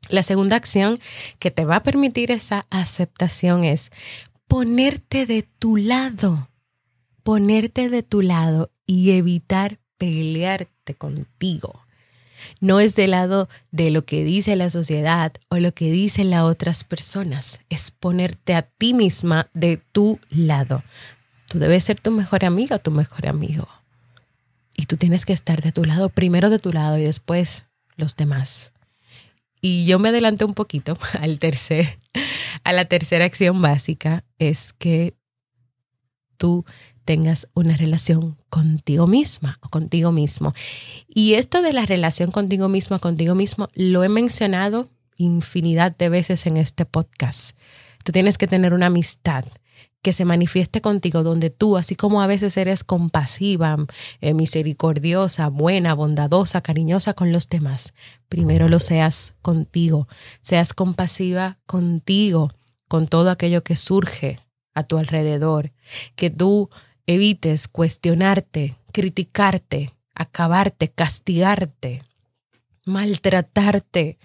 La 0.08 0.22
segunda 0.22 0.56
acción 0.56 0.98
que 1.38 1.50
te 1.50 1.64
va 1.64 1.76
a 1.76 1.82
permitir 1.82 2.30
esa 2.30 2.66
aceptación 2.70 3.64
es 3.64 3.90
ponerte 4.46 5.26
de 5.26 5.42
tu 5.42 5.76
lado, 5.76 6.48
ponerte 7.22 7.88
de 7.88 8.02
tu 8.02 8.22
lado 8.22 8.70
y 8.86 9.12
evitar 9.12 9.78
pelearte 9.98 10.94
contigo. 10.94 11.84
No 12.60 12.80
es 12.80 12.94
del 12.94 13.12
lado 13.12 13.48
de 13.70 13.90
lo 13.90 14.04
que 14.04 14.22
dice 14.22 14.54
la 14.56 14.68
sociedad 14.68 15.32
o 15.48 15.56
lo 15.56 15.72
que 15.72 15.90
dicen 15.90 16.30
las 16.30 16.42
otras 16.42 16.84
personas, 16.84 17.60
es 17.70 17.90
ponerte 17.90 18.54
a 18.54 18.62
ti 18.62 18.92
misma 18.92 19.48
de 19.54 19.78
tu 19.92 20.20
lado. 20.28 20.82
Tú 21.48 21.58
debes 21.58 21.84
ser 21.84 22.00
tu 22.00 22.10
mejor 22.10 22.44
amiga 22.44 22.78
tu 22.78 22.90
mejor 22.90 23.26
amigo. 23.26 23.66
Y 24.76 24.86
tú 24.86 24.96
tienes 24.96 25.24
que 25.24 25.32
estar 25.32 25.62
de 25.62 25.72
tu 25.72 25.84
lado, 25.84 26.08
primero 26.08 26.50
de 26.50 26.58
tu 26.58 26.72
lado 26.72 26.98
y 26.98 27.04
después 27.04 27.64
los 27.96 28.16
demás. 28.16 28.73
Y 29.66 29.86
yo 29.86 29.98
me 29.98 30.10
adelanté 30.10 30.44
un 30.44 30.52
poquito 30.52 30.98
al 31.18 31.38
tercer, 31.38 31.98
a 32.64 32.74
la 32.74 32.84
tercera 32.84 33.24
acción 33.24 33.62
básica, 33.62 34.22
es 34.38 34.74
que 34.74 35.14
tú 36.36 36.66
tengas 37.06 37.48
una 37.54 37.74
relación 37.74 38.36
contigo 38.50 39.06
misma 39.06 39.58
o 39.62 39.70
contigo 39.70 40.12
mismo. 40.12 40.52
Y 41.08 41.32
esto 41.32 41.62
de 41.62 41.72
la 41.72 41.86
relación 41.86 42.30
contigo 42.30 42.68
misma, 42.68 42.98
contigo 42.98 43.34
mismo, 43.34 43.70
lo 43.72 44.04
he 44.04 44.10
mencionado 44.10 44.90
infinidad 45.16 45.96
de 45.96 46.10
veces 46.10 46.44
en 46.44 46.58
este 46.58 46.84
podcast. 46.84 47.56
Tú 48.04 48.12
tienes 48.12 48.36
que 48.36 48.46
tener 48.46 48.74
una 48.74 48.86
amistad 48.86 49.46
que 50.04 50.12
se 50.12 50.26
manifieste 50.26 50.82
contigo, 50.82 51.22
donde 51.22 51.48
tú, 51.48 51.78
así 51.78 51.96
como 51.96 52.20
a 52.20 52.26
veces 52.26 52.58
eres 52.58 52.84
compasiva, 52.84 53.76
eh, 54.20 54.34
misericordiosa, 54.34 55.48
buena, 55.48 55.94
bondadosa, 55.94 56.60
cariñosa 56.60 57.14
con 57.14 57.32
los 57.32 57.48
demás, 57.48 57.94
primero 58.28 58.68
lo 58.68 58.80
seas 58.80 59.34
contigo, 59.40 60.06
seas 60.42 60.74
compasiva 60.74 61.58
contigo, 61.66 62.52
con 62.86 63.08
todo 63.08 63.30
aquello 63.30 63.64
que 63.64 63.76
surge 63.76 64.40
a 64.74 64.82
tu 64.82 64.98
alrededor, 64.98 65.72
que 66.16 66.28
tú 66.28 66.68
evites 67.06 67.66
cuestionarte, 67.66 68.76
criticarte, 68.92 69.94
acabarte, 70.14 70.90
castigarte, 70.90 72.02
maltratarte, 72.84 74.18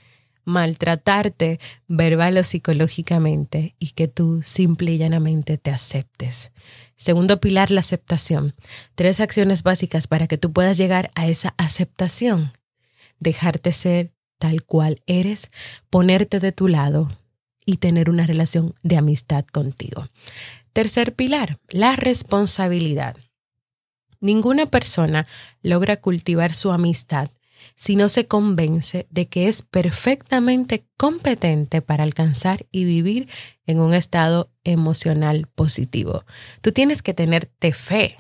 maltratarte 0.50 1.60
verbal 1.88 2.38
o 2.38 2.44
psicológicamente 2.44 3.76
y 3.80 3.92
que 3.92 4.08
tú 4.08 4.42
simple 4.44 4.92
y 4.92 4.98
llanamente 4.98 5.58
te 5.58 5.72
aceptes. 5.72 6.52
Segundo 6.96 7.40
pilar, 7.40 7.72
la 7.72 7.80
aceptación. 7.80 8.56
Tres 8.96 9.20
acciones 9.20 9.64
básicas 9.64 10.08
para 10.08 10.28
que 10.28 10.38
tú 10.38 10.52
puedas 10.52 10.78
llegar 10.78 11.12
a 11.16 11.28
esa 11.28 11.54
aceptación. 11.58 12.52
Dejarte 13.20 13.72
ser 13.72 14.12
tal 14.38 14.64
cual 14.64 15.02
eres, 15.06 15.52
ponerte 15.90 16.40
de 16.40 16.52
tu 16.52 16.68
lado 16.68 17.10
y 17.66 17.78
tener 17.78 18.10
una 18.10 18.26
relación 18.26 18.74
de 18.84 18.98
amistad 18.98 19.46
contigo. 19.46 20.08
Tercer 20.74 21.14
pilar, 21.16 21.60
la 21.70 21.96
responsabilidad. 21.96 23.16
Ninguna 24.20 24.66
persona 24.66 25.28
logra 25.62 25.98
cultivar 25.98 26.54
su 26.54 26.72
amistad 26.72 27.30
si 27.80 27.96
no 27.96 28.10
se 28.10 28.28
convence 28.28 29.08
de 29.10 29.30
que 29.30 29.48
es 29.48 29.62
perfectamente 29.62 30.86
competente 30.98 31.82
para 31.82 32.04
alcanzar 32.04 32.66
y 32.72 32.84
vivir 32.84 33.30
en 33.66 33.80
un 33.80 33.94
estado 33.94 34.52
emocional 34.66 35.48
positivo. 35.56 36.26
Tú 36.60 36.74
tienes 36.74 37.02
que 37.02 37.14
tenerte 37.14 37.72
fe 37.72 38.18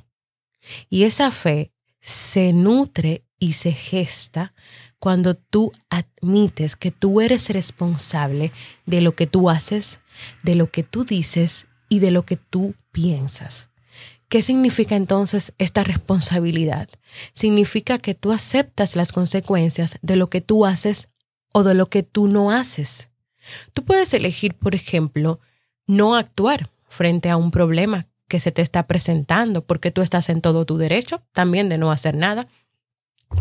y 0.90 1.04
esa 1.04 1.30
fe 1.32 1.74
se 2.00 2.54
nutre 2.54 3.26
y 3.38 3.52
se 3.52 3.74
gesta 3.74 4.54
cuando 4.98 5.36
tú 5.36 5.74
admites 5.90 6.78
que 6.78 6.92
tú 6.92 7.20
eres 7.20 7.50
responsable 7.50 8.54
de 8.86 9.02
lo 9.02 9.14
que 9.14 9.28
tú 9.28 9.50
haces, 9.50 10.00
de 10.42 10.56
lo 10.56 10.72
que 10.72 10.84
tú 10.84 11.04
dices 11.04 11.68
y 11.90 12.00
de 12.00 12.12
lo 12.12 12.24
que 12.24 12.38
tú 12.38 12.76
piensas. 12.94 13.69
¿Qué 14.30 14.44
significa 14.44 14.96
entonces 14.96 15.54
esta 15.58 15.84
responsabilidad? 15.84 16.88
Significa 17.34 17.98
que 17.98 18.14
tú 18.14 18.32
aceptas 18.32 18.96
las 18.96 19.12
consecuencias 19.12 19.98
de 20.04 20.16
lo 20.16 20.30
que 20.30 20.40
tú 20.40 20.68
haces 20.68 21.08
o 21.52 21.64
de 21.64 21.74
lo 21.74 21.88
que 21.88 22.04
tú 22.04 22.28
no 22.28 22.52
haces. 22.52 23.10
Tú 23.74 23.84
puedes 23.84 24.14
elegir, 24.14 24.54
por 24.54 24.76
ejemplo, 24.76 25.40
no 25.88 26.16
actuar 26.16 26.70
frente 26.88 27.32
a 27.32 27.38
un 27.38 27.50
problema 27.50 28.06
que 28.28 28.40
se 28.40 28.52
te 28.52 28.62
está 28.62 28.86
presentando 28.86 29.66
porque 29.66 29.90
tú 29.90 30.04
estás 30.04 30.30
en 30.30 30.42
todo 30.42 30.64
tu 30.64 30.78
derecho 30.78 31.24
también 31.34 31.68
de 31.68 31.80
no 31.80 31.92
hacer 31.92 32.16
nada. 32.16 32.48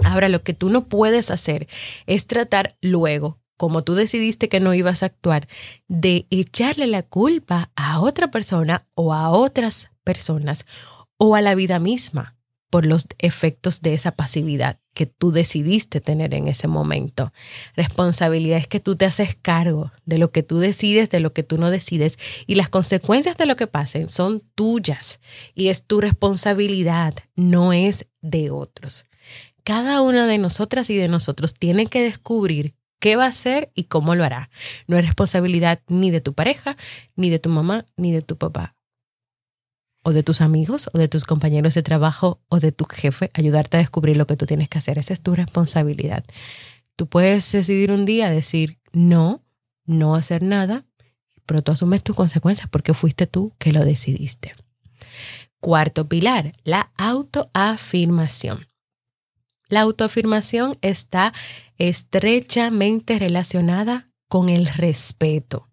Ahora, 0.04 0.30
lo 0.30 0.42
que 0.42 0.54
tú 0.54 0.70
no 0.70 0.86
puedes 0.86 1.30
hacer 1.30 1.68
es 2.06 2.26
tratar 2.26 2.78
luego, 2.80 3.38
como 3.58 3.84
tú 3.84 3.94
decidiste 3.94 4.48
que 4.48 4.60
no 4.60 4.72
ibas 4.72 5.02
a 5.02 5.06
actuar, 5.06 5.48
de 5.86 6.26
echarle 6.30 6.86
la 6.86 7.02
culpa 7.02 7.70
a 7.76 8.00
otra 8.00 8.30
persona 8.30 8.86
o 8.94 9.12
a 9.12 9.28
otras 9.28 9.90
personas 10.08 10.64
o 11.18 11.34
a 11.34 11.42
la 11.42 11.54
vida 11.54 11.78
misma 11.80 12.38
por 12.70 12.86
los 12.86 13.06
efectos 13.18 13.82
de 13.82 13.92
esa 13.92 14.12
pasividad 14.12 14.78
que 14.94 15.04
tú 15.04 15.32
decidiste 15.32 16.00
tener 16.00 16.32
en 16.32 16.48
ese 16.48 16.66
momento. 16.66 17.30
Responsabilidad 17.76 18.56
es 18.56 18.66
que 18.66 18.80
tú 18.80 18.96
te 18.96 19.04
haces 19.04 19.36
cargo 19.36 19.92
de 20.06 20.16
lo 20.16 20.30
que 20.30 20.42
tú 20.42 20.60
decides, 20.60 21.10
de 21.10 21.20
lo 21.20 21.34
que 21.34 21.42
tú 21.42 21.58
no 21.58 21.70
decides 21.70 22.18
y 22.46 22.54
las 22.54 22.70
consecuencias 22.70 23.36
de 23.36 23.44
lo 23.44 23.56
que 23.56 23.66
pasen 23.66 24.08
son 24.08 24.40
tuyas 24.54 25.20
y 25.54 25.68
es 25.68 25.84
tu 25.84 26.00
responsabilidad, 26.00 27.14
no 27.36 27.74
es 27.74 28.06
de 28.22 28.50
otros. 28.50 29.04
Cada 29.62 30.00
una 30.00 30.26
de 30.26 30.38
nosotras 30.38 30.88
y 30.88 30.96
de 30.96 31.08
nosotros 31.08 31.52
tiene 31.52 31.86
que 31.86 32.02
descubrir 32.02 32.74
qué 32.98 33.16
va 33.16 33.26
a 33.26 33.28
hacer 33.28 33.70
y 33.74 33.84
cómo 33.84 34.14
lo 34.14 34.24
hará. 34.24 34.48
No 34.86 34.96
es 34.96 35.04
responsabilidad 35.04 35.82
ni 35.86 36.10
de 36.10 36.22
tu 36.22 36.32
pareja, 36.32 36.78
ni 37.14 37.28
de 37.28 37.38
tu 37.38 37.50
mamá, 37.50 37.84
ni 37.98 38.10
de 38.10 38.22
tu 38.22 38.38
papá 38.38 38.77
o 40.08 40.12
de 40.14 40.22
tus 40.22 40.40
amigos 40.40 40.88
o 40.94 40.98
de 40.98 41.06
tus 41.06 41.26
compañeros 41.26 41.74
de 41.74 41.82
trabajo 41.82 42.40
o 42.48 42.60
de 42.60 42.72
tu 42.72 42.86
jefe 42.86 43.30
ayudarte 43.34 43.76
a 43.76 43.80
descubrir 43.80 44.16
lo 44.16 44.26
que 44.26 44.36
tú 44.36 44.46
tienes 44.46 44.70
que 44.70 44.78
hacer. 44.78 44.98
Esa 44.98 45.12
es 45.12 45.20
tu 45.20 45.34
responsabilidad. 45.34 46.24
Tú 46.96 47.08
puedes 47.08 47.52
decidir 47.52 47.92
un 47.92 48.06
día 48.06 48.30
decir 48.30 48.78
no, 48.92 49.44
no 49.84 50.14
hacer 50.14 50.42
nada, 50.42 50.86
pero 51.44 51.60
tú 51.60 51.72
asumes 51.72 52.02
tus 52.02 52.16
consecuencias 52.16 52.70
porque 52.70 52.94
fuiste 52.94 53.26
tú 53.26 53.52
que 53.58 53.70
lo 53.70 53.80
decidiste. 53.84 54.54
Cuarto 55.60 56.08
pilar, 56.08 56.54
la 56.64 56.90
autoafirmación. 56.96 58.66
La 59.68 59.82
autoafirmación 59.82 60.78
está 60.80 61.34
estrechamente 61.76 63.18
relacionada 63.18 64.08
con 64.26 64.48
el 64.48 64.68
respeto. 64.68 65.68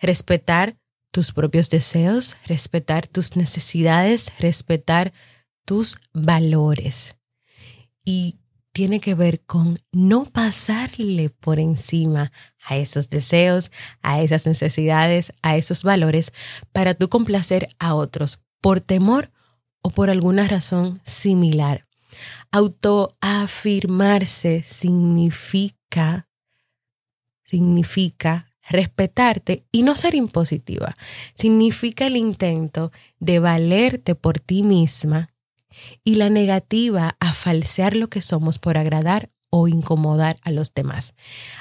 Respetar 0.00 0.77
tus 1.10 1.32
propios 1.32 1.70
deseos, 1.70 2.36
respetar 2.46 3.06
tus 3.06 3.36
necesidades, 3.36 4.32
respetar 4.38 5.14
tus 5.64 5.96
valores. 6.12 7.16
Y 8.04 8.36
tiene 8.72 9.00
que 9.00 9.14
ver 9.14 9.40
con 9.40 9.78
no 9.92 10.26
pasarle 10.26 11.30
por 11.30 11.58
encima 11.58 12.30
a 12.64 12.76
esos 12.76 13.10
deseos, 13.10 13.72
a 14.02 14.20
esas 14.20 14.46
necesidades, 14.46 15.32
a 15.42 15.56
esos 15.56 15.82
valores 15.82 16.32
para 16.72 16.94
tú 16.94 17.08
complacer 17.08 17.68
a 17.78 17.94
otros 17.94 18.38
por 18.60 18.80
temor 18.80 19.32
o 19.82 19.90
por 19.90 20.10
alguna 20.10 20.46
razón 20.46 21.00
similar. 21.04 21.86
Autoafirmarse 22.50 24.62
significa 24.62 26.28
significa 27.44 28.47
respetarte 28.68 29.64
y 29.72 29.82
no 29.82 29.94
ser 29.94 30.14
impositiva. 30.14 30.94
Significa 31.34 32.06
el 32.06 32.16
intento 32.16 32.92
de 33.18 33.38
valerte 33.38 34.14
por 34.14 34.40
ti 34.40 34.62
misma 34.62 35.30
y 36.04 36.16
la 36.16 36.28
negativa 36.28 37.16
a 37.20 37.32
falsear 37.32 37.96
lo 37.96 38.08
que 38.08 38.20
somos 38.20 38.58
por 38.58 38.78
agradar 38.78 39.30
o 39.50 39.66
incomodar 39.66 40.36
a 40.42 40.50
los 40.50 40.74
demás. 40.74 41.14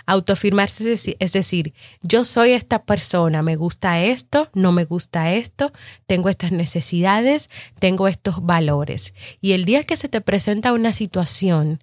Autoafirmarse 0.06 0.94
es 1.20 1.32
decir, 1.32 1.74
yo 2.02 2.24
soy 2.26 2.52
esta 2.52 2.84
persona, 2.84 3.42
me 3.42 3.56
gusta 3.56 4.02
esto, 4.02 4.50
no 4.54 4.72
me 4.72 4.84
gusta 4.84 5.32
esto, 5.34 5.72
tengo 6.06 6.30
estas 6.30 6.52
necesidades, 6.52 7.50
tengo 7.80 8.08
estos 8.08 8.46
valores. 8.46 9.14
Y 9.40 9.54
el 9.54 9.66
día 9.66 9.84
que 9.84 9.96
se 9.96 10.10
te 10.10 10.20
presenta 10.22 10.74
una 10.74 10.92
situación 10.92 11.80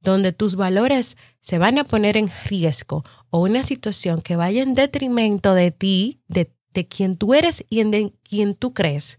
donde 0.00 0.32
tus 0.32 0.56
valores 0.56 1.16
se 1.40 1.58
van 1.58 1.78
a 1.78 1.84
poner 1.84 2.16
en 2.16 2.30
riesgo 2.46 3.04
o 3.34 3.38
una 3.38 3.64
situación 3.64 4.22
que 4.22 4.36
vaya 4.36 4.62
en 4.62 4.76
detrimento 4.76 5.54
de 5.54 5.72
ti, 5.72 6.20
de, 6.28 6.52
de 6.72 6.86
quien 6.86 7.16
tú 7.16 7.34
eres 7.34 7.64
y 7.68 7.80
en 7.80 8.10
quien 8.22 8.54
tú 8.54 8.72
crees, 8.72 9.18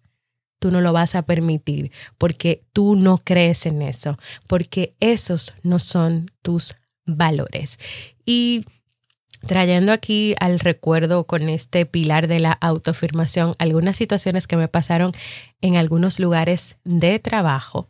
tú 0.57 0.71
no 0.71 0.79
lo 0.79 0.93
vas 0.93 1.15
a 1.15 1.23
permitir 1.23 1.91
porque 2.17 2.63
tú 2.71 2.95
no 2.95 3.17
crees 3.17 3.65
en 3.65 3.81
eso, 3.81 4.17
porque 4.47 4.95
esos 5.01 5.53
no 5.63 5.79
son 5.79 6.27
tus 6.41 6.75
valores. 7.05 7.77
Y 8.25 8.63
trayendo 9.47 9.91
aquí 9.91 10.33
al 10.39 10.61
recuerdo 10.61 11.25
con 11.25 11.49
este 11.49 11.85
pilar 11.85 12.29
de 12.29 12.39
la 12.39 12.53
autoafirmación 12.53 13.53
algunas 13.59 13.97
situaciones 13.97 14.47
que 14.47 14.55
me 14.55 14.69
pasaron 14.69 15.11
en 15.59 15.75
algunos 15.75 16.21
lugares 16.21 16.77
de 16.85 17.19
trabajo. 17.19 17.89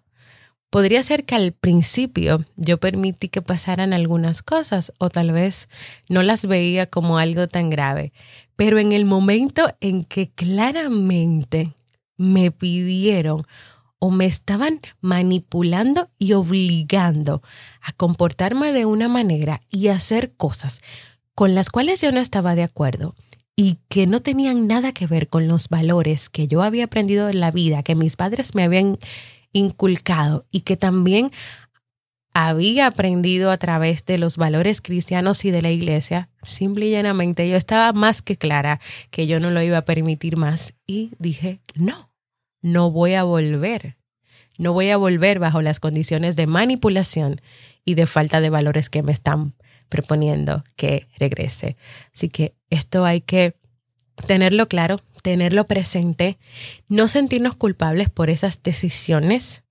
Podría 0.69 1.03
ser 1.03 1.25
que 1.25 1.35
al 1.35 1.53
principio 1.53 2.43
yo 2.57 2.79
permití 2.79 3.29
que 3.29 3.41
pasaran 3.41 3.93
algunas 3.93 4.41
cosas 4.41 4.91
o 4.97 5.09
tal 5.09 5.31
vez 5.31 5.69
no 6.09 6.21
las 6.21 6.45
veía 6.45 6.85
como 6.85 7.17
algo 7.17 7.47
tan 7.47 7.69
grave, 7.69 8.11
pero 8.55 8.79
en 8.79 8.91
el 8.91 9.05
momento 9.05 9.67
en 9.79 10.03
que 10.03 10.29
claramente 10.31 11.73
me 12.17 12.51
pidieron 12.51 13.43
o 13.99 14.11
me 14.11 14.25
estaban 14.25 14.81
manipulando 15.01 16.09
y 16.19 16.33
obligando 16.33 17.41
a 17.81 17.91
comportarme 17.93 18.73
de 18.73 18.85
una 18.85 19.07
manera 19.07 19.61
y 19.69 19.87
hacer 19.87 20.33
cosas 20.35 20.81
con 21.33 21.55
las 21.55 21.69
cuales 21.69 22.01
yo 22.01 22.11
no 22.11 22.19
estaba 22.19 22.55
de 22.55 22.63
acuerdo 22.63 23.15
y 23.55 23.77
que 23.87 24.05
no 24.05 24.21
tenían 24.21 24.67
nada 24.67 24.91
que 24.91 25.07
ver 25.07 25.27
con 25.27 25.47
los 25.47 25.69
valores 25.69 26.29
que 26.29 26.47
yo 26.47 26.61
había 26.61 26.85
aprendido 26.85 27.29
en 27.29 27.39
la 27.39 27.51
vida, 27.51 27.83
que 27.83 27.95
mis 27.95 28.15
padres 28.15 28.53
me 28.53 28.63
habían 28.63 28.97
inculcado 29.55 30.45
y 30.51 30.61
que 30.61 30.75
también 30.75 31.31
había 32.33 32.87
aprendido 32.87 33.49
a 33.49 33.57
través 33.57 34.03
de 34.03 34.17
los 34.17 34.35
valores 34.35 34.81
cristianos 34.81 35.45
y 35.45 35.51
de 35.51 35.61
la 35.61 35.71
iglesia, 35.71 36.27
simple 36.43 36.87
y 36.87 36.91
llanamente 36.91 37.49
yo 37.49 37.55
estaba 37.55 37.93
más 37.93 38.21
que 38.21 38.35
clara 38.35 38.81
que 39.09 39.27
yo 39.27 39.39
no 39.39 39.51
lo 39.51 39.61
iba 39.61 39.77
a 39.77 39.85
permitir 39.85 40.35
más 40.35 40.73
y 40.85 41.11
dije, 41.19 41.61
no, 41.73 42.11
no 42.61 42.91
voy 42.91 43.13
a 43.13 43.23
volver, 43.23 43.95
no 44.57 44.73
voy 44.73 44.89
a 44.89 44.97
volver 44.97 45.39
bajo 45.39 45.61
las 45.61 45.79
condiciones 45.79 46.35
de 46.35 46.47
manipulación 46.47 47.39
y 47.85 47.95
de 47.95 48.07
falta 48.07 48.41
de 48.41 48.49
valores 48.49 48.89
que 48.89 49.03
me 49.03 49.13
están 49.13 49.55
proponiendo 49.87 50.65
que 50.75 51.07
regrese. 51.17 51.77
Así 52.13 52.27
que 52.27 52.53
esto 52.69 53.05
hay 53.05 53.21
que 53.21 53.55
tenerlo 54.27 54.67
claro, 54.67 54.99
tenerlo 55.25 55.65
presente, 55.65 56.37
no 56.87 57.07
sentirnos 57.07 57.55
culpables 57.55 58.11
por 58.11 58.29
esas 58.29 58.61
decisiones 58.61 59.63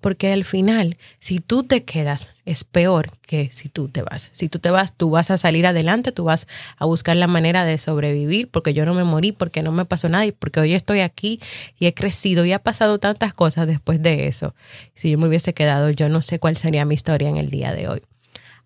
porque 0.00 0.32
al 0.32 0.44
final, 0.44 0.96
si 1.18 1.40
tú 1.40 1.64
te 1.64 1.84
quedas, 1.84 2.30
es 2.44 2.62
peor 2.62 3.06
que 3.20 3.50
si 3.52 3.68
tú 3.68 3.88
te 3.88 4.02
vas. 4.02 4.30
Si 4.32 4.48
tú 4.48 4.60
te 4.60 4.70
vas, 4.70 4.96
tú 4.96 5.10
vas 5.10 5.30
a 5.32 5.38
salir 5.38 5.64
adelante, 5.66 6.12
tú 6.12 6.24
vas 6.24 6.46
a 6.76 6.86
buscar 6.86 7.16
la 7.16 7.26
manera 7.28 7.64
de 7.64 7.78
sobrevivir, 7.78 8.48
porque 8.48 8.74
yo 8.74 8.84
no 8.84 8.94
me 8.94 9.02
morí, 9.02 9.32
porque 9.32 9.62
no 9.62 9.72
me 9.72 9.84
pasó 9.84 10.08
nada 10.08 10.26
y 10.26 10.32
porque 10.32 10.60
hoy 10.60 10.74
estoy 10.74 11.00
aquí 11.00 11.40
y 11.78 11.86
he 11.86 11.94
crecido 11.94 12.44
y 12.44 12.52
ha 12.52 12.60
pasado 12.60 12.98
tantas 12.98 13.32
cosas 13.34 13.66
después 13.66 14.02
de 14.02 14.28
eso. 14.28 14.54
Si 14.94 15.10
yo 15.10 15.18
me 15.18 15.28
hubiese 15.28 15.52
quedado, 15.52 15.90
yo 15.90 16.08
no 16.08 16.22
sé 16.22 16.38
cuál 16.38 16.56
sería 16.56 16.84
mi 16.84 16.94
historia 16.94 17.28
en 17.28 17.36
el 17.36 17.50
día 17.50 17.72
de 17.72 17.88
hoy. 17.88 18.02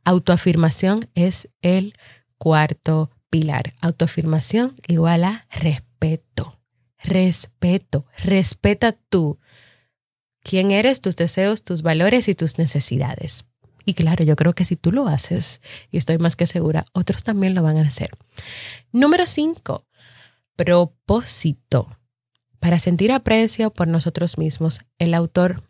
Autoafirmación 0.04 1.00
es 1.14 1.48
el 1.60 1.94
cuarto 2.38 3.10
pilar. 3.28 3.74
Autoafirmación 3.82 4.74
igual 4.86 5.24
a 5.24 5.46
respeto. 5.50 5.85
Respeto. 6.98 8.06
Respeta 8.18 8.92
tú 8.92 9.38
quién 10.42 10.70
eres, 10.70 11.00
tus 11.00 11.16
deseos, 11.16 11.64
tus 11.64 11.82
valores 11.82 12.28
y 12.28 12.34
tus 12.34 12.58
necesidades. 12.58 13.46
Y 13.84 13.94
claro, 13.94 14.24
yo 14.24 14.34
creo 14.36 14.52
que 14.52 14.64
si 14.64 14.76
tú 14.76 14.90
lo 14.90 15.06
haces, 15.06 15.60
y 15.90 15.98
estoy 15.98 16.18
más 16.18 16.34
que 16.34 16.46
segura, 16.46 16.86
otros 16.92 17.22
también 17.22 17.54
lo 17.54 17.62
van 17.62 17.78
a 17.78 17.86
hacer. 17.86 18.10
Número 18.92 19.26
cinco, 19.26 19.86
propósito. 20.56 21.96
Para 22.58 22.78
sentir 22.80 23.12
aprecio 23.12 23.72
por 23.72 23.86
nosotros 23.86 24.38
mismos, 24.38 24.80
el 24.98 25.14
autor 25.14 25.62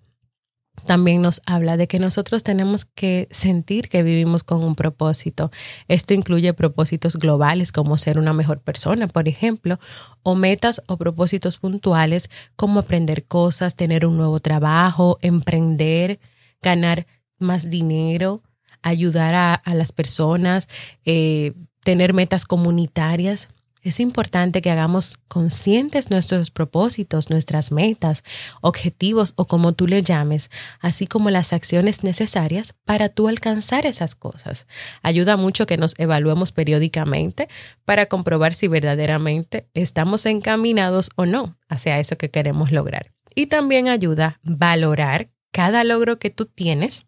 también 0.85 1.23
nos 1.23 1.43
habla 1.47 1.77
de 1.77 1.89
que 1.89 1.99
nosotros 1.99 2.43
tenemos 2.43 2.85
que 2.85 3.29
sentir 3.31 3.89
que 3.89 4.03
vivimos 4.03 4.45
con 4.45 4.62
un 4.62 4.75
propósito. 4.75 5.51
Esto 5.89 6.15
incluye 6.15 6.53
propósitos 6.53 7.17
globales 7.17 7.73
como 7.73 7.99
ser 7.99 8.19
una 8.19 8.33
mejor 8.33 8.61
persona, 8.61 9.09
por 9.09 9.29
ejemplo, 9.29 9.79
o 10.23 10.35
metas 10.35 10.83
o 10.87 10.97
propósitos 10.97 11.59
puntuales 11.59 12.31
como 12.57 12.81
aprender 12.81 13.25
cosas, 13.25 13.77
tener 13.77 14.07
un 14.07 14.17
nuevo 14.17 14.41
trabajo, 14.41 15.19
emprender, 15.23 16.21
ganar 16.62 17.07
más 17.39 17.71
dinero, 17.71 18.43
ayudar 18.83 19.35
a, 19.35 19.75
las 19.75 19.93
personas, 19.93 20.69
eh, 21.05 21.53
tener 21.83 22.15
metas 22.15 22.47
comunitarias. 22.47 23.49
Es 23.87 24.01
importante 24.01 24.62
que 24.62 24.70
hagamos 24.72 25.20
conscientes 25.29 26.11
nuestros 26.11 26.51
propósitos, 26.51 27.31
nuestras 27.31 27.70
metas, 27.70 28.25
objetivos 28.61 29.33
o 29.37 29.46
como 29.46 29.75
tú 29.75 29.87
le 29.87 30.03
llames, 30.03 30.51
así 30.81 31.07
como 31.07 31.31
las 31.31 31.53
acciones 31.53 32.03
necesarias 32.03 32.75
para 32.85 33.11
tú 33.11 33.29
alcanzar 33.29 33.87
esas 33.87 34.16
cosas. 34.16 34.66
Ayuda 35.05 35.37
mucho 35.37 35.66
que 35.66 35.77
nos 35.77 35.94
evaluemos 36.01 36.51
periódicamente 36.51 37.49
para 37.85 38.07
comprobar 38.07 38.55
si 38.55 38.66
verdaderamente 38.66 39.68
estamos 39.72 40.27
encaminados 40.27 41.11
o 41.14 41.25
no 41.25 41.57
hacia 41.68 42.01
eso 42.01 42.18
que 42.18 42.33
queremos 42.33 42.72
lograr. 42.72 43.12
Y 43.37 43.46
también 43.46 43.87
ayuda 43.87 44.40
valorar 44.42 45.31
cada 45.53 45.85
logro 45.85 46.18
que 46.18 46.31
tú 46.31 46.46
tienes 46.46 47.07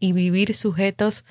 y 0.00 0.12
vivir 0.12 0.56
sujetos 0.56 1.24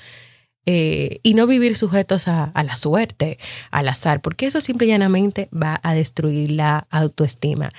eh, 0.71 1.19
y 1.23 1.33
no 1.33 1.47
vivir 1.47 1.75
sujetos 1.75 2.27
a, 2.27 2.51
la 2.53 2.75
suerte, 2.75 3.39
al 3.71 3.87
azar, 3.87 4.21
porque 4.21 4.45
eso 4.45 4.61
simple 4.61 4.85
y 4.85 4.89
llanamente 4.91 5.49
va 5.51 5.79
a 5.81 5.95
destruir 5.95 6.51
la 6.51 6.85
autoestima. 6.91 7.71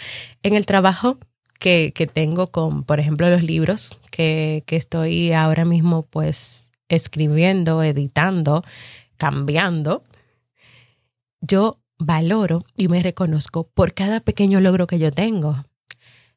En 0.43 0.55
el 0.55 0.67
trabajo 0.67 1.19
que, 1.61 1.93
tengo 2.13 2.49
con, 2.49 2.83
por 2.83 2.99
ejemplo, 2.99 3.31
los 3.31 3.45
libros 3.45 3.97
que, 4.11 4.65
que 4.67 4.75
estoy 4.75 5.31
ahora 5.31 5.65
mismo 5.65 6.03
pues 6.03 6.73
escribiendo, 6.89 7.81
editando, 7.85 8.65
cambiando, 9.17 10.03
yo 11.41 11.79
valoro 11.97 12.65
y 12.77 12.89
me 12.89 13.05
reconozco 13.05 13.69
por 13.73 13.95
cada 13.95 14.19
pequeño 14.19 14.61
logro 14.61 14.89
que 14.89 14.99
yo 14.99 15.13
tengo. 15.13 15.65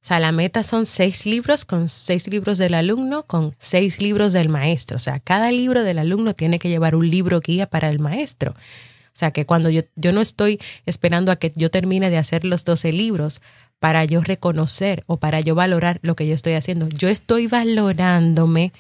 O 0.04 0.06
sea, 0.06 0.20
la 0.20 0.34
meta 0.34 0.64
son 0.64 0.86
seis 0.86 1.26
libros 1.26 1.64
con 1.64 1.88
seis 1.88 2.28
libros 2.28 2.58
del 2.58 2.74
alumno 2.74 3.24
con 3.24 3.56
seis 3.58 4.02
libros 4.02 4.34
del 4.34 4.50
maestro. 4.50 4.98
O 4.98 5.00
sea, 5.00 5.22
cada 5.22 5.50
libro 5.50 5.84
del 5.84 5.98
alumno 5.98 6.34
tiene 6.34 6.60
que 6.60 6.68
llevar 6.68 6.94
un 6.94 7.10
libro 7.10 7.40
guía 7.40 7.68
para 7.68 7.88
el 7.88 8.00
maestro. 8.00 8.52
O 8.52 9.16
sea, 9.16 9.32
que 9.32 9.46
cuando 9.46 9.70
yo, 9.70 9.84
yo 9.96 10.12
no 10.12 10.20
estoy 10.20 10.60
esperando 10.86 11.32
a 11.32 11.38
que 11.38 11.54
yo 11.56 11.72
termine 11.72 12.10
de 12.10 12.18
hacer 12.18 12.44
los 12.44 12.66
12 12.66 12.92
libros 12.92 13.42
para 13.80 14.04
yo 14.04 14.20
reconocer 14.20 15.06
o 15.08 15.18
para 15.18 15.40
yo 15.40 15.56
valorar 15.56 16.00
lo 16.02 16.18
que 16.18 16.28
yo 16.28 16.36
estoy 16.36 16.54
haciendo. 16.54 16.90
Yo 16.90 17.08
estoy 17.08 17.48
valorándome 17.48 18.74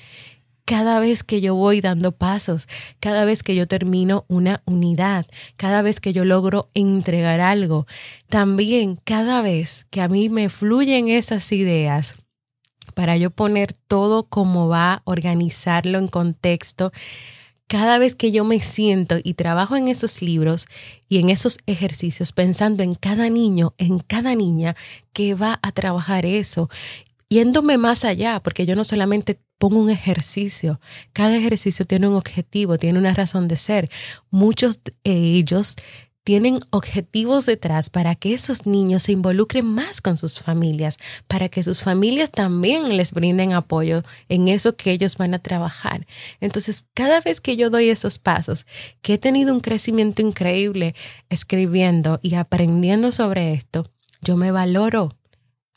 cada 0.65 0.99
vez 0.99 1.23
que 1.23 1.41
yo 1.41 1.55
voy 1.55 1.81
dando 1.81 2.13
pasos, 2.13 2.67
cada 2.99 3.25
vez 3.25 3.43
que 3.43 3.55
yo 3.55 3.67
termino 3.67 4.25
una 4.27 4.61
unidad, 4.65 5.25
cada 5.57 5.81
vez 5.81 5.99
que 5.99 6.13
yo 6.13 6.25
logro 6.25 6.67
entregar 6.73 7.41
algo, 7.41 7.85
también 8.29 8.97
cada 9.03 9.41
vez 9.41 9.85
que 9.89 10.01
a 10.01 10.07
mí 10.07 10.29
me 10.29 10.49
fluyen 10.49 11.09
esas 11.09 11.51
ideas 11.51 12.15
para 12.93 13.17
yo 13.17 13.31
poner 13.31 13.73
todo 13.73 14.23
como 14.23 14.67
va, 14.67 15.01
organizarlo 15.05 15.97
en 15.97 16.07
contexto, 16.07 16.91
cada 17.67 17.97
vez 17.97 18.15
que 18.15 18.31
yo 18.31 18.43
me 18.43 18.59
siento 18.59 19.17
y 19.23 19.33
trabajo 19.33 19.75
en 19.75 19.87
esos 19.87 20.21
libros 20.21 20.67
y 21.07 21.19
en 21.19 21.29
esos 21.29 21.57
ejercicios 21.65 22.31
pensando 22.31 22.83
en 22.83 22.93
cada 22.93 23.29
niño, 23.29 23.73
en 23.77 23.99
cada 23.99 24.35
niña 24.35 24.75
que 25.11 25.33
va 25.33 25.59
a 25.63 25.71
trabajar 25.71 26.25
eso, 26.25 26.69
yéndome 27.29 27.77
más 27.77 28.05
allá, 28.05 28.41
porque 28.41 28.65
yo 28.65 28.75
no 28.75 28.83
solamente 28.83 29.39
pongo 29.63 29.79
un 29.79 29.89
ejercicio. 29.89 30.81
Cada 31.13 31.37
ejercicio 31.37 31.85
tiene 31.85 32.09
un 32.09 32.15
objetivo, 32.15 32.77
tiene 32.77 32.99
una 32.99 33.13
razón 33.13 33.47
de 33.47 33.55
ser. 33.55 33.89
Muchos 34.29 34.81
de 34.83 34.93
ellos 35.05 35.77
tienen 36.25 36.59
objetivos 36.71 37.45
detrás 37.45 37.89
para 37.89 38.15
que 38.15 38.33
esos 38.33 38.65
niños 38.65 39.03
se 39.03 39.13
involucren 39.13 39.65
más 39.65 40.01
con 40.01 40.17
sus 40.17 40.37
familias, 40.37 40.97
para 41.29 41.47
que 41.47 41.63
sus 41.63 41.79
familias 41.79 42.29
también 42.29 42.97
les 42.97 43.13
brinden 43.13 43.53
apoyo 43.53 44.03
en 44.27 44.49
eso 44.49 44.75
que 44.75 44.91
ellos 44.91 45.15
van 45.15 45.33
a 45.33 45.39
trabajar. 45.39 46.07
Entonces, 46.41 46.83
cada 46.93 47.21
vez 47.21 47.39
que 47.39 47.55
yo 47.55 47.69
doy 47.69 47.87
esos 47.87 48.19
pasos, 48.19 48.65
que 49.01 49.13
he 49.13 49.17
tenido 49.17 49.53
un 49.53 49.61
crecimiento 49.61 50.21
increíble 50.21 50.93
escribiendo 51.29 52.19
y 52.21 52.35
aprendiendo 52.35 53.13
sobre 53.13 53.53
esto, 53.53 53.89
yo 54.21 54.35
me 54.35 54.51
valoro. 54.51 55.15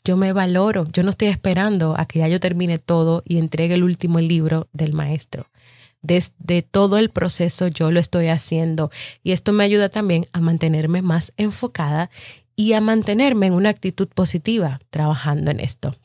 Yo 0.07 0.15
me 0.15 0.31
valoro, 0.31 0.85
yo 0.93 1.03
no 1.03 1.09
estoy 1.09 1.27
esperando 1.27 1.93
a 1.99 2.05
que 2.05 2.19
ya 2.19 2.29
yo 2.29 2.39
termine 2.39 2.79
todo 2.79 3.23
y 3.25 3.39
entregue 3.39 3.73
el 3.73 3.83
último 3.83 4.21
libro 4.21 4.69
del 4.71 4.93
maestro 4.93 5.49
desde 6.01 6.61
todo 6.61 6.97
el 6.97 7.09
proceso 7.09 7.67
yo 7.67 7.91
lo 7.91 7.99
estoy 7.99 8.27
haciendo 8.27 8.89
y 9.23 9.33
esto 9.33 9.51
me 9.51 9.65
ayuda 9.65 9.89
también 9.89 10.25
a 10.31 10.39
mantenerme 10.39 11.01
más 11.01 11.33
enfocada 11.35 12.09
y 12.55 12.73
a 12.73 12.81
mantenerme 12.81 13.47
en 13.47 13.53
una 13.53 13.69
actitud 13.69 14.07
positiva 14.07 14.79
trabajando 14.89 15.51
en 15.51 15.59
esto. 15.59 15.95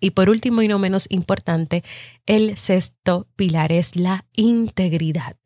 Y 0.00 0.10
por 0.10 0.28
último 0.28 0.62
y 0.62 0.68
no 0.68 0.78
menos 0.78 1.06
importante, 1.10 1.84
el 2.26 2.58
sexto 2.58 3.28
pilar 3.36 3.72
es 3.72 3.94
la 3.94 4.26
integridad. 4.34 5.36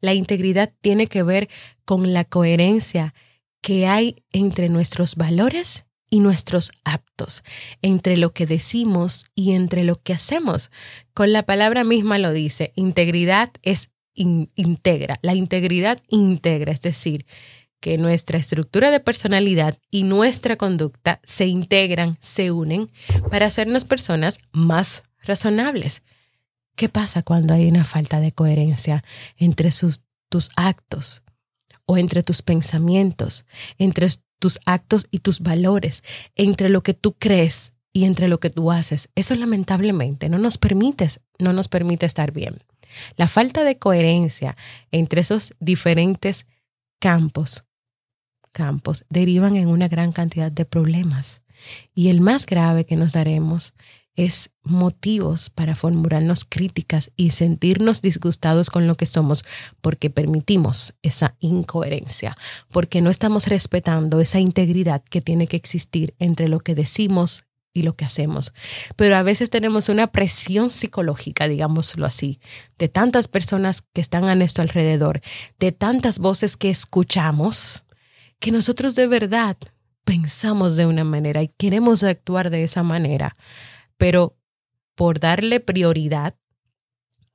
La 0.00 0.12
integridad 0.12 0.72
tiene 0.80 1.06
que 1.06 1.22
ver 1.22 1.48
con 1.84 2.12
la 2.12 2.24
coherencia 2.24 3.14
que 3.62 3.86
hay 3.86 4.22
entre 4.32 4.68
nuestros 4.68 5.16
valores 5.16 5.86
y 6.14 6.20
nuestros 6.20 6.70
actos, 6.84 7.42
entre 7.82 8.16
lo 8.16 8.32
que 8.32 8.46
decimos 8.46 9.24
y 9.34 9.50
entre 9.50 9.82
lo 9.82 10.00
que 10.00 10.12
hacemos. 10.12 10.70
Con 11.12 11.32
la 11.32 11.42
palabra 11.42 11.82
misma 11.82 12.18
lo 12.18 12.32
dice, 12.32 12.72
integridad 12.76 13.50
es 13.62 13.90
integra, 14.14 15.18
la 15.22 15.34
integridad 15.34 16.00
integra, 16.08 16.70
es 16.70 16.82
decir, 16.82 17.26
que 17.80 17.98
nuestra 17.98 18.38
estructura 18.38 18.92
de 18.92 19.00
personalidad 19.00 19.76
y 19.90 20.04
nuestra 20.04 20.54
conducta 20.54 21.20
se 21.24 21.46
integran, 21.46 22.16
se 22.20 22.52
unen 22.52 22.92
para 23.28 23.46
hacernos 23.46 23.84
personas 23.84 24.38
más 24.52 25.02
razonables. 25.24 26.04
¿Qué 26.76 26.88
pasa 26.88 27.24
cuando 27.24 27.54
hay 27.54 27.66
una 27.66 27.82
falta 27.82 28.20
de 28.20 28.30
coherencia 28.30 29.02
entre 29.36 29.72
sus, 29.72 30.02
tus 30.28 30.50
actos 30.54 31.24
o 31.86 31.98
entre 31.98 32.22
tus 32.22 32.42
pensamientos, 32.42 33.46
entre 33.78 34.06
tus 34.38 34.58
actos 34.66 35.06
y 35.10 35.20
tus 35.20 35.40
valores, 35.40 36.02
entre 36.34 36.68
lo 36.68 36.82
que 36.82 36.94
tú 36.94 37.14
crees 37.14 37.74
y 37.92 38.04
entre 38.04 38.28
lo 38.28 38.38
que 38.38 38.50
tú 38.50 38.70
haces. 38.70 39.08
Eso 39.14 39.34
lamentablemente 39.34 40.28
no 40.28 40.38
nos 40.38 40.58
permite, 40.58 41.08
no 41.38 41.52
nos 41.52 41.68
permite 41.68 42.06
estar 42.06 42.32
bien. 42.32 42.58
La 43.16 43.28
falta 43.28 43.64
de 43.64 43.78
coherencia 43.78 44.56
entre 44.90 45.20
esos 45.20 45.54
diferentes 45.60 46.46
campos, 47.00 47.64
campos 48.52 49.04
derivan 49.08 49.56
en 49.56 49.68
una 49.68 49.88
gran 49.88 50.12
cantidad 50.12 50.50
de 50.50 50.64
problemas. 50.64 51.42
Y 51.94 52.08
el 52.08 52.20
más 52.20 52.46
grave 52.46 52.84
que 52.84 52.96
nos 52.96 53.12
daremos 53.12 53.74
es 54.16 54.50
motivos 54.62 55.50
para 55.50 55.74
formularnos 55.74 56.44
críticas 56.44 57.10
y 57.16 57.30
sentirnos 57.30 58.00
disgustados 58.00 58.70
con 58.70 58.86
lo 58.86 58.94
que 58.94 59.06
somos 59.06 59.44
porque 59.80 60.10
permitimos 60.10 60.94
esa 61.02 61.36
incoherencia, 61.40 62.36
porque 62.70 63.00
no 63.00 63.10
estamos 63.10 63.46
respetando 63.46 64.20
esa 64.20 64.40
integridad 64.40 65.02
que 65.02 65.20
tiene 65.20 65.46
que 65.46 65.56
existir 65.56 66.14
entre 66.18 66.48
lo 66.48 66.60
que 66.60 66.74
decimos 66.74 67.44
y 67.74 67.82
lo 67.82 67.96
que 67.96 68.04
hacemos. 68.04 68.52
Pero 68.94 69.16
a 69.16 69.24
veces 69.24 69.50
tenemos 69.50 69.88
una 69.88 70.06
presión 70.06 70.70
psicológica, 70.70 71.48
digámoslo 71.48 72.06
así, 72.06 72.40
de 72.78 72.88
tantas 72.88 73.26
personas 73.26 73.82
que 73.82 74.00
están 74.00 74.28
a 74.28 74.36
nuestro 74.36 74.62
alrededor, 74.62 75.20
de 75.58 75.72
tantas 75.72 76.20
voces 76.20 76.56
que 76.56 76.70
escuchamos, 76.70 77.82
que 78.38 78.52
nosotros 78.52 78.94
de 78.94 79.08
verdad 79.08 79.56
pensamos 80.04 80.76
de 80.76 80.86
una 80.86 81.02
manera 81.02 81.42
y 81.42 81.48
queremos 81.48 82.04
actuar 82.04 82.50
de 82.50 82.62
esa 82.62 82.82
manera 82.82 83.36
pero 83.96 84.36
por 84.94 85.20
darle 85.20 85.60
prioridad 85.60 86.34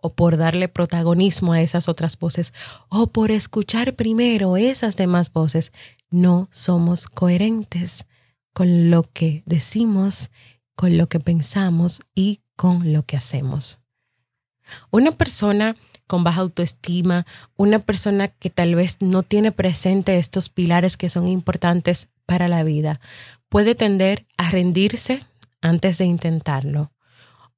o 0.02 0.14
por 0.14 0.38
darle 0.38 0.70
protagonismo 0.70 1.54
a 1.54 1.62
esas 1.62 1.90
otras 1.90 2.18
voces 2.18 2.54
o 2.88 3.08
por 3.08 3.32
escuchar 3.32 3.96
primero 3.96 4.56
esas 4.58 4.96
demás 4.96 5.32
voces, 5.32 5.74
no 6.10 6.48
somos 6.52 7.08
coherentes 7.08 8.06
con 8.54 8.90
lo 8.90 9.04
que 9.12 9.44
decimos, 9.46 10.32
con 10.76 10.98
lo 10.98 11.08
que 11.08 11.20
pensamos 11.20 12.02
y 12.16 12.42
con 12.56 12.94
lo 12.94 13.04
que 13.04 13.18
hacemos. 13.18 13.80
Una 14.92 15.12
persona 15.12 15.76
con 16.08 16.24
baja 16.24 16.42
autoestima, 16.42 17.28
una 17.56 17.80
persona 17.80 18.30
que 18.30 18.50
tal 18.50 18.74
vez 18.74 18.98
no 19.00 19.22
tiene 19.22 19.52
presente 19.52 20.18
estos 20.18 20.50
pilares 20.50 20.98
que 20.98 21.10
son 21.10 21.28
importantes 21.28 22.10
para 22.26 22.48
la 22.48 22.64
vida, 22.64 23.00
puede 23.48 23.76
tender 23.76 24.26
a 24.38 24.50
rendirse 24.50 25.24
antes 25.62 25.98
de 25.98 26.06
intentarlo 26.06 26.92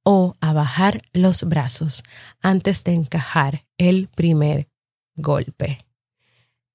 o 0.04 0.36
a 0.40 0.52
bajar 0.52 1.02
los 1.12 1.44
brazos 1.44 2.02
antes 2.40 2.84
de 2.84 2.92
encajar 2.92 3.64
el 3.78 4.08
primer 4.08 4.68
golpe. 5.14 5.86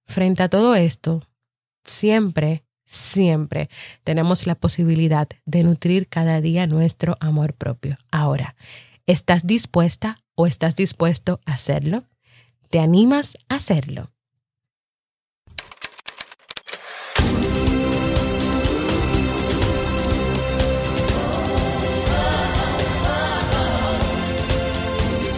Frente 0.05 0.43
a 0.43 0.49
todo 0.49 0.75
esto, 0.75 1.23
siempre, 1.83 2.63
siempre 2.85 3.69
tenemos 4.03 4.47
la 4.47 4.55
posibilidad 4.55 5.27
de 5.45 5.63
nutrir 5.63 6.07
cada 6.07 6.39
día 6.39 6.67
nuestro 6.67 7.17
amor 7.19 7.53
propio. 7.53 7.97
Ahora, 8.11 8.55
¿estás 9.05 9.45
dispuesta 9.45 10.17
o 10.35 10.47
estás 10.47 10.75
dispuesto 10.75 11.41
a 11.45 11.53
hacerlo? 11.53 12.05
¿Te 12.69 12.79
animas 12.79 13.37
a 13.49 13.55
hacerlo? 13.55 14.11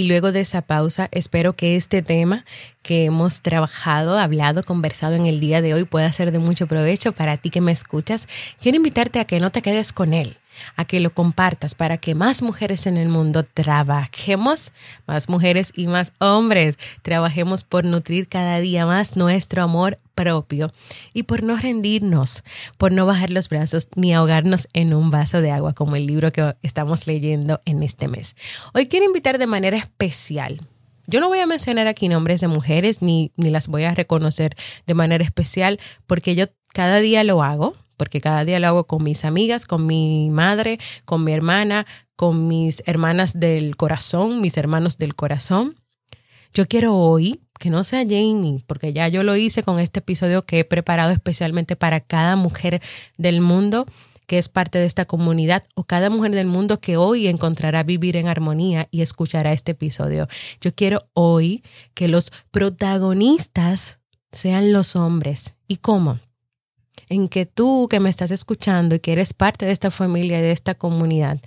Y 0.00 0.04
luego 0.04 0.32
de 0.32 0.40
esa 0.40 0.62
pausa, 0.62 1.10
espero 1.12 1.52
que 1.52 1.76
este 1.76 2.00
tema 2.00 2.46
que 2.80 3.02
hemos 3.02 3.42
trabajado, 3.42 4.18
hablado, 4.18 4.62
conversado 4.62 5.14
en 5.14 5.26
el 5.26 5.40
día 5.40 5.60
de 5.60 5.74
hoy 5.74 5.84
pueda 5.84 6.10
ser 6.10 6.32
de 6.32 6.38
mucho 6.38 6.66
provecho 6.66 7.12
para 7.12 7.36
ti 7.36 7.50
que 7.50 7.60
me 7.60 7.70
escuchas. 7.70 8.26
Quiero 8.62 8.76
invitarte 8.76 9.20
a 9.20 9.26
que 9.26 9.40
no 9.40 9.50
te 9.50 9.60
quedes 9.60 9.92
con 9.92 10.14
él 10.14 10.39
a 10.76 10.84
que 10.84 11.00
lo 11.00 11.12
compartas 11.12 11.74
para 11.74 11.98
que 11.98 12.14
más 12.14 12.42
mujeres 12.42 12.86
en 12.86 12.96
el 12.96 13.08
mundo 13.08 13.42
trabajemos, 13.42 14.72
más 15.06 15.28
mujeres 15.28 15.72
y 15.74 15.86
más 15.86 16.12
hombres, 16.18 16.76
trabajemos 17.02 17.64
por 17.64 17.84
nutrir 17.84 18.28
cada 18.28 18.60
día 18.60 18.86
más 18.86 19.16
nuestro 19.16 19.62
amor 19.62 19.98
propio 20.14 20.72
y 21.14 21.22
por 21.22 21.42
no 21.42 21.56
rendirnos, 21.56 22.42
por 22.76 22.92
no 22.92 23.06
bajar 23.06 23.30
los 23.30 23.48
brazos 23.48 23.88
ni 23.96 24.12
ahogarnos 24.12 24.68
en 24.72 24.94
un 24.94 25.10
vaso 25.10 25.40
de 25.40 25.50
agua 25.50 25.72
como 25.72 25.96
el 25.96 26.06
libro 26.06 26.32
que 26.32 26.54
estamos 26.62 27.06
leyendo 27.06 27.60
en 27.64 27.82
este 27.82 28.08
mes. 28.08 28.36
Hoy 28.74 28.86
quiero 28.86 29.06
invitar 29.06 29.38
de 29.38 29.46
manera 29.46 29.78
especial 29.78 30.60
yo 31.10 31.20
no 31.20 31.28
voy 31.28 31.40
a 31.40 31.46
mencionar 31.46 31.88
aquí 31.88 32.08
nombres 32.08 32.40
de 32.40 32.46
mujeres 32.46 33.02
ni, 33.02 33.32
ni, 33.36 33.50
las 33.50 33.66
voy 33.66 33.82
a 33.82 33.94
reconocer 33.94 34.56
de 34.86 34.94
manera 34.94 35.24
especial 35.24 35.80
porque 36.06 36.36
yo 36.36 36.46
cada 36.72 37.00
día 37.00 37.24
lo 37.24 37.42
hago 37.42 37.74
porque 38.00 38.22
cada 38.22 38.46
día 38.46 38.58
lo 38.60 38.66
hago 38.66 38.84
con 38.84 39.04
mis 39.04 39.26
amigas, 39.26 39.66
con 39.66 39.86
mi 39.86 40.30
madre, 40.30 40.78
con 41.04 41.22
mi 41.22 41.34
hermana, 41.34 41.84
con 42.16 42.48
mis 42.48 42.82
hermanas 42.86 43.38
del 43.38 43.76
corazón, 43.76 44.40
mis 44.40 44.56
hermanos 44.56 44.96
del 44.96 45.14
corazón. 45.14 45.76
Yo 46.54 46.66
quiero 46.66 46.96
hoy 46.96 47.42
que 47.58 47.68
no 47.68 47.84
sea 47.84 48.04
Jamie, 48.04 48.64
porque 48.66 48.94
ya 48.94 49.06
yo 49.08 49.22
lo 49.22 49.36
hice 49.36 49.62
con 49.62 49.78
este 49.78 49.98
episodio 49.98 50.46
que 50.46 50.60
he 50.60 50.64
preparado 50.64 51.12
especialmente 51.12 51.76
para 51.76 52.00
cada 52.00 52.36
mujer 52.36 52.80
del 53.18 53.42
mundo 53.42 53.84
que 54.26 54.38
es 54.38 54.48
parte 54.48 54.78
de 54.78 54.86
esta 54.86 55.04
comunidad 55.04 55.64
o 55.74 55.84
cada 55.84 56.08
mujer 56.08 56.30
del 56.30 56.46
mundo 56.46 56.80
que 56.80 56.96
hoy 56.96 57.26
encontrará 57.26 57.82
vivir 57.82 58.16
en 58.16 58.28
armonía 58.28 58.88
y 58.90 59.02
escuchará 59.02 59.52
este 59.52 59.72
episodio. 59.72 60.26
Yo 60.62 60.74
quiero 60.74 61.06
hoy 61.12 61.62
que 61.92 62.08
los 62.08 62.32
protagonistas 62.50 63.98
sean 64.32 64.72
los 64.72 64.96
hombres. 64.96 65.52
¿Y 65.68 65.76
cómo? 65.76 66.18
En 67.10 67.28
que 67.28 67.44
tú 67.44 67.88
que 67.90 68.00
me 68.00 68.08
estás 68.08 68.30
escuchando 68.30 68.94
y 68.94 69.00
que 69.00 69.12
eres 69.12 69.34
parte 69.34 69.66
de 69.66 69.72
esta 69.72 69.90
familia 69.90 70.38
y 70.38 70.42
de 70.42 70.52
esta 70.52 70.74
comunidad, 70.74 71.40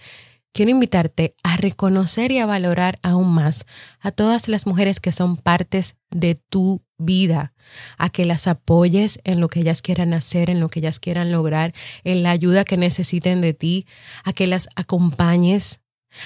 quiero 0.52 0.69
invitarte 0.69 1.36
a 1.41 1.58
reconocer 1.58 2.32
y 2.32 2.38
a 2.38 2.45
valorar 2.45 2.99
aún 3.02 3.34
más 3.34 3.65
a 3.99 4.12
todas 4.12 4.47
las 4.49 4.67
mujeres 4.67 4.99
que 4.99 5.12
son 5.12 5.38
partes 5.38 5.95
de 6.12 6.36
tu 6.36 6.84
vida, 6.97 7.54
a 7.97 8.10
que 8.10 8.26
las 8.26 8.47
apoyes 8.47 9.19
en 9.23 9.39
lo 9.39 9.47
que 9.47 9.62
ellas 9.62 9.82
quieran 9.82 10.13
hacer, 10.13 10.49
en 10.49 10.60
lo 10.60 10.69
que 10.69 10.80
ellas 10.80 10.99
quieran 10.99 11.32
lograr, 11.32 11.73
en 12.04 12.23
la 12.23 12.32
ayuda 12.32 12.65
que 12.65 12.78
necesiten 12.78 13.41
de 13.41 13.54
ti, 13.54 13.88
a 14.23 14.34
que 14.34 14.47
las 14.47 14.67
acompañes, 14.76 15.80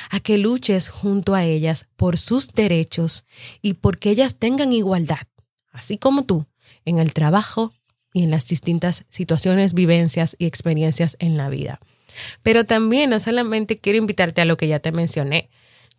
a 0.10 0.20
que 0.20 0.38
luches 0.38 0.90
junto 0.90 1.36
a 1.36 1.46
ellas 1.46 1.88
por 1.96 2.18
sus 2.18 2.52
derechos 2.52 3.24
y 3.62 3.76
porque 3.76 4.10
ellas 4.10 4.38
tengan 4.38 4.74
igualdad, 4.74 5.28
así 5.72 5.98
como 5.98 6.26
tú, 6.26 6.48
en 6.86 6.98
el 6.98 7.14
trabajo 7.14 7.72
y 8.18 8.24
en 8.24 8.32
las 8.32 8.48
distintas 8.48 9.06
situaciones, 9.10 9.76
vivencias 9.76 10.36
y 10.40 10.48
experiencias 10.48 11.18
en 11.20 11.38
la 11.38 11.50
vida. 11.50 11.80
Pero 12.42 12.66
también 12.66 13.12
no 13.12 13.20
solamente 13.20 13.78
quiero 13.78 14.00
invitarte 14.00 14.42
a 14.42 14.46
lo 14.46 14.58
que 14.58 14.68
ya 14.68 14.80
te 14.80 14.92
mencioné, 14.92 15.50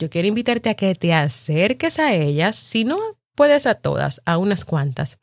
yo 0.00 0.10
quiero 0.10 0.26
invitarte 0.26 0.68
a 0.68 0.74
que 0.74 0.94
te 0.96 1.12
acerques 1.12 2.00
a 2.00 2.14
ellas, 2.14 2.56
si 2.56 2.82
no 2.82 2.98
puedes 3.36 3.66
a 3.66 3.74
todas, 3.76 4.20
a 4.24 4.36
unas 4.36 4.64
cuantas, 4.64 5.18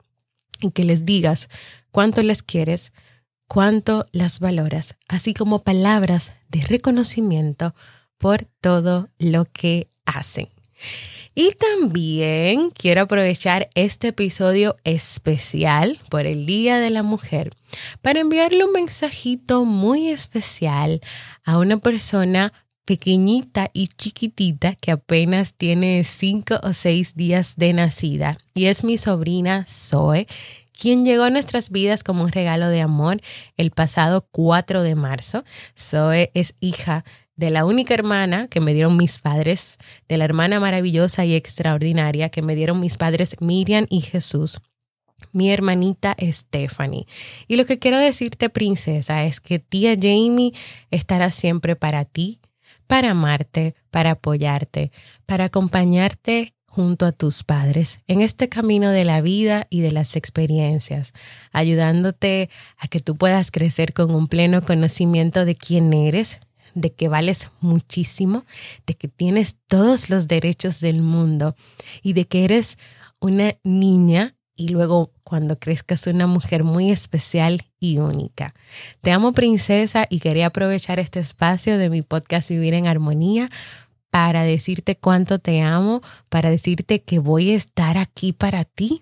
y 0.62 0.71
que 0.71 0.86
les 0.86 1.03
digas 1.03 1.49
cuánto 1.91 2.23
les 2.23 2.43
quieres, 2.43 2.93
cuánto 3.49 4.05
las 4.13 4.39
valoras, 4.39 4.95
así 5.10 5.34
como 5.34 5.63
palabras 5.63 6.34
de 6.47 6.62
reconocimiento 6.62 7.75
por 8.17 8.45
todo 8.62 9.10
lo 9.19 9.45
que 9.45 9.89
hacen. 10.05 10.47
Y 11.38 11.52
también 11.52 12.69
quiero 12.69 13.02
aprovechar 13.02 13.67
este 13.76 14.08
episodio 14.08 14.78
especial 14.86 16.00
por 16.10 16.26
el 16.26 16.45
Día 16.45 16.80
de 16.80 16.89
la 16.89 17.04
Mujer 17.04 17.50
para 18.02 18.21
enviarle 18.21 18.63
un 18.63 18.71
mensajito 18.71 19.65
muy 19.65 20.08
especial 20.08 21.02
a 21.43 21.58
una 21.58 21.76
persona 21.76 22.54
pequeñita 22.86 23.69
y 23.74 23.89
chiquitita 23.89 24.76
que 24.76 24.91
apenas 24.91 25.54
tiene 25.54 26.06
cinco 26.06 26.56
o 26.63 26.71
seis 26.71 27.15
días 27.15 27.56
de 27.58 27.74
nacida 27.74 28.38
y 28.54 28.67
es 28.67 28.86
mi 28.86 28.98
sobrina 28.98 29.65
Zoe 29.67 30.28
quien 30.80 31.04
llegó 31.04 31.24
a 31.24 31.30
nuestras 31.30 31.69
vidas 31.69 32.04
como 32.04 32.24
un 32.24 32.32
regalo 32.32 32.67
de 32.67 32.82
amor 32.82 33.21
el 33.58 33.71
pasado 33.71 34.28
4 34.32 34.84
de 34.84 34.95
marzo. 34.95 35.43
Zoe 35.78 36.32
es 36.34 36.54
hija 36.60 37.06
de 37.06 37.24
la 37.38 37.65
única 37.65 37.93
hermana 37.93 38.48
que 38.48 38.62
me 38.62 38.74
dieron 38.74 38.98
mis 38.98 39.19
padres, 39.19 39.78
de 40.08 40.17
la 40.17 40.26
hermana 40.26 40.60
maravillosa 40.60 41.26
y 41.26 41.36
extraordinaria 41.36 42.30
que 42.30 42.41
me 42.41 42.56
dieron 42.56 42.80
mis 42.80 42.98
padres 42.98 43.36
Miriam 43.41 43.88
y 43.89 44.02
Jesús, 44.02 44.62
mi 45.32 45.52
hermanita 45.52 46.15
Stephanie. 46.19 47.08
Y 47.48 47.58
lo 47.58 47.65
que 47.65 47.80
quiero 47.80 47.98
decirte, 47.98 48.50
princesa, 48.50 49.26
es 49.26 49.41
que 49.41 49.60
tía 49.60 49.95
Jamie 49.95 50.54
estará 50.91 51.32
siempre 51.32 51.76
para 51.76 52.06
ti, 52.06 52.39
para 52.88 53.12
amarte, 53.12 53.76
para 53.91 54.12
apoyarte, 54.12 54.91
para 55.26 55.45
acompañarte 55.45 56.54
junto 56.67 57.06
a 57.06 57.13
tus 57.13 57.43
padres 57.43 58.02
en 58.06 58.19
este 58.21 58.50
camino 58.50 58.89
de 58.89 59.06
la 59.06 59.21
vida 59.21 59.65
y 59.69 59.80
de 59.80 59.91
las 59.91 60.17
experiencias, 60.17 61.13
ayudándote 61.54 62.50
a 62.78 62.89
que 62.89 63.00
tú 63.00 63.15
puedas 63.15 63.50
crecer 63.50 63.93
con 63.93 64.13
un 64.13 64.28
pleno 64.28 64.62
conocimiento 64.62 65.45
de 65.45 65.56
quién 65.56 65.93
eres, 65.93 66.39
de 66.75 66.93
que 66.93 67.07
vales 67.07 67.49
muchísimo, 67.61 68.45
de 68.85 68.93
que 68.93 69.07
tienes 69.07 69.55
todos 69.67 70.09
los 70.11 70.27
derechos 70.27 70.79
del 70.79 71.01
mundo 71.01 71.55
y 72.03 72.13
de 72.13 72.25
que 72.25 72.43
eres 72.43 72.77
una 73.19 73.55
niña 73.63 74.35
y 74.55 74.69
luego 74.69 75.11
cuando 75.23 75.59
crezcas 75.59 76.07
una 76.07 76.27
mujer 76.27 76.63
muy 76.63 76.91
especial 76.91 77.65
y 77.79 77.97
única. 77.97 78.53
Te 79.01 79.11
amo 79.11 79.33
princesa 79.33 80.05
y 80.09 80.19
quería 80.19 80.47
aprovechar 80.47 80.99
este 80.99 81.19
espacio 81.19 81.77
de 81.77 81.89
mi 81.89 82.01
podcast 82.01 82.49
Vivir 82.49 82.73
en 82.73 82.88
Armonía 82.88 83.49
para 84.09 84.43
decirte 84.43 84.95
cuánto 84.95 85.39
te 85.39 85.61
amo, 85.61 86.01
para 86.29 86.49
decirte 86.49 87.01
que 87.01 87.19
voy 87.19 87.51
a 87.51 87.55
estar 87.55 87.97
aquí 87.97 88.31
para 88.31 88.63
ti 88.63 89.01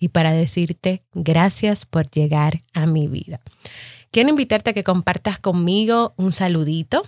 y 0.00 0.08
para 0.08 0.32
decirte 0.32 1.02
gracias 1.14 1.86
por 1.86 2.10
llegar 2.10 2.62
a 2.72 2.86
mi 2.86 3.06
vida. 3.06 3.40
Quiero 4.12 4.28
invitarte 4.28 4.70
a 4.70 4.72
que 4.72 4.82
compartas 4.82 5.38
conmigo 5.38 6.14
un 6.16 6.32
saludito 6.32 7.02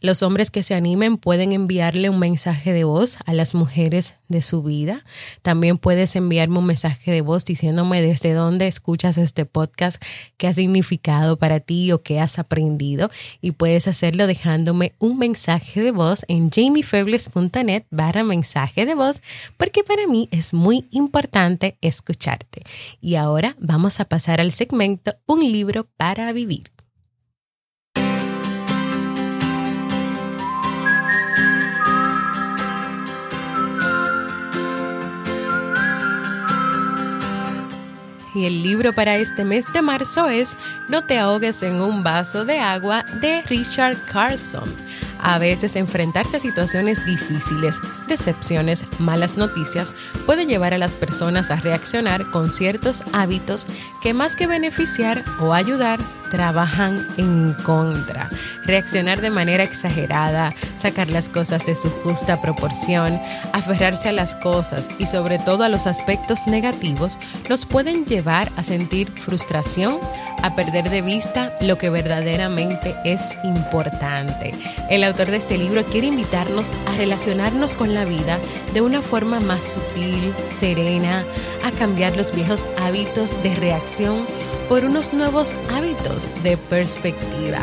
los 0.00 0.22
hombres 0.22 0.50
que 0.50 0.62
se 0.62 0.74
animen 0.74 1.18
pueden 1.18 1.52
enviarle 1.52 2.08
un 2.08 2.18
mensaje 2.18 2.72
de 2.72 2.84
voz 2.84 3.18
a 3.26 3.34
las 3.34 3.54
mujeres 3.54 4.14
de 4.28 4.40
su 4.40 4.62
vida. 4.62 5.04
También 5.42 5.76
puedes 5.76 6.16
enviarme 6.16 6.58
un 6.58 6.66
mensaje 6.66 7.10
de 7.10 7.20
voz 7.20 7.44
diciéndome 7.44 8.00
desde 8.00 8.32
dónde 8.32 8.66
escuchas 8.66 9.18
este 9.18 9.44
podcast, 9.44 10.02
qué 10.38 10.46
ha 10.46 10.54
significado 10.54 11.36
para 11.36 11.60
ti 11.60 11.92
o 11.92 12.02
qué 12.02 12.18
has 12.18 12.38
aprendido. 12.38 13.10
Y 13.42 13.52
puedes 13.52 13.88
hacerlo 13.88 14.26
dejándome 14.26 14.92
un 14.98 15.18
mensaje 15.18 15.82
de 15.82 15.90
voz 15.90 16.24
en 16.28 16.50
jamiefebles.net 16.50 17.84
barra 17.90 18.22
mensaje 18.22 18.86
de 18.86 18.94
voz, 18.94 19.20
porque 19.58 19.82
para 19.82 20.06
mí 20.06 20.28
es 20.30 20.54
muy 20.54 20.86
importante 20.92 21.76
escucharte. 21.82 22.62
Y 23.00 23.16
ahora 23.16 23.54
vamos 23.58 24.00
a 24.00 24.06
pasar 24.06 24.40
al 24.40 24.52
segmento 24.52 25.14
Un 25.26 25.40
libro 25.40 25.88
para 25.96 26.32
vivir. 26.32 26.70
Y 38.34 38.44
el 38.46 38.62
libro 38.62 38.92
para 38.92 39.16
este 39.16 39.44
mes 39.44 39.72
de 39.72 39.82
marzo 39.82 40.28
es 40.28 40.56
No 40.88 41.02
te 41.02 41.18
ahogues 41.18 41.62
en 41.62 41.80
un 41.80 42.02
vaso 42.02 42.44
de 42.44 42.58
agua 42.58 43.04
de 43.20 43.42
Richard 43.42 43.96
Carlson. 44.10 44.68
A 45.22 45.38
veces 45.38 45.76
enfrentarse 45.76 46.36
a 46.36 46.40
situaciones 46.40 47.04
difíciles, 47.04 47.76
decepciones, 48.08 48.84
malas 48.98 49.36
noticias 49.36 49.94
puede 50.26 50.46
llevar 50.46 50.74
a 50.74 50.78
las 50.78 50.96
personas 50.96 51.50
a 51.50 51.56
reaccionar 51.56 52.30
con 52.30 52.50
ciertos 52.50 53.04
hábitos 53.12 53.66
que 54.02 54.14
más 54.14 54.36
que 54.36 54.46
beneficiar 54.46 55.22
o 55.40 55.52
ayudar, 55.52 56.00
trabajan 56.30 57.06
en 57.18 57.54
contra. 57.64 58.30
Reaccionar 58.64 59.20
de 59.20 59.30
manera 59.30 59.64
exagerada, 59.64 60.54
sacar 60.78 61.08
las 61.08 61.28
cosas 61.28 61.66
de 61.66 61.74
su 61.74 61.90
justa 61.90 62.40
proporción, 62.40 63.20
aferrarse 63.52 64.08
a 64.08 64.12
las 64.12 64.34
cosas 64.36 64.88
y 64.98 65.06
sobre 65.06 65.38
todo 65.38 65.64
a 65.64 65.68
los 65.68 65.86
aspectos 65.86 66.46
negativos 66.46 67.18
nos 67.48 67.66
pueden 67.66 68.06
llevar 68.06 68.50
a 68.56 68.62
sentir 68.62 69.10
frustración, 69.10 69.98
a 70.42 70.54
perder 70.54 70.88
de 70.88 71.02
vista 71.02 71.52
lo 71.60 71.76
que 71.76 71.90
verdaderamente 71.90 72.94
es 73.04 73.36
importante. 73.44 74.52
El 74.88 75.04
autor 75.10 75.30
de 75.30 75.36
este 75.38 75.58
libro 75.58 75.84
quiere 75.84 76.06
invitarnos 76.06 76.70
a 76.86 76.96
relacionarnos 76.96 77.74
con 77.74 77.94
la 77.94 78.04
vida 78.04 78.38
de 78.72 78.80
una 78.80 79.02
forma 79.02 79.40
más 79.40 79.64
sutil, 79.64 80.32
serena, 80.58 81.24
a 81.64 81.70
cambiar 81.72 82.16
los 82.16 82.34
viejos 82.34 82.64
hábitos 82.78 83.30
de 83.42 83.54
reacción 83.56 84.24
por 84.68 84.84
unos 84.84 85.12
nuevos 85.12 85.54
hábitos 85.74 86.28
de 86.42 86.56
perspectiva, 86.56 87.58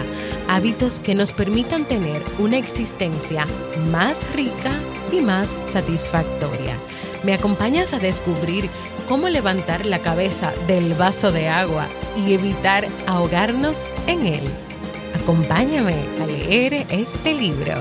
hábitos 0.50 1.00
que 1.00 1.16
nos 1.16 1.32
permitan 1.32 1.86
tener 1.86 2.22
una 2.38 2.58
existencia 2.58 3.48
más 3.92 4.30
rica 4.34 4.74
y 5.12 5.22
más 5.22 5.56
satisfactoria. 5.72 6.76
¿Me 7.24 7.34
acompañas 7.34 7.94
a 7.94 8.00
descubrir 8.00 8.70
cómo 9.08 9.30
levantar 9.30 9.86
la 9.86 10.00
cabeza 10.00 10.54
del 10.68 10.94
vaso 10.94 11.32
de 11.32 11.48
agua 11.48 11.88
y 12.18 12.34
evitar 12.34 12.88
ahogarnos 13.08 13.78
en 14.06 14.26
él? 14.26 14.67
Acompáñame 15.28 16.06
a 16.22 16.26
leer 16.26 16.88
este 16.90 17.34
libro. 17.34 17.76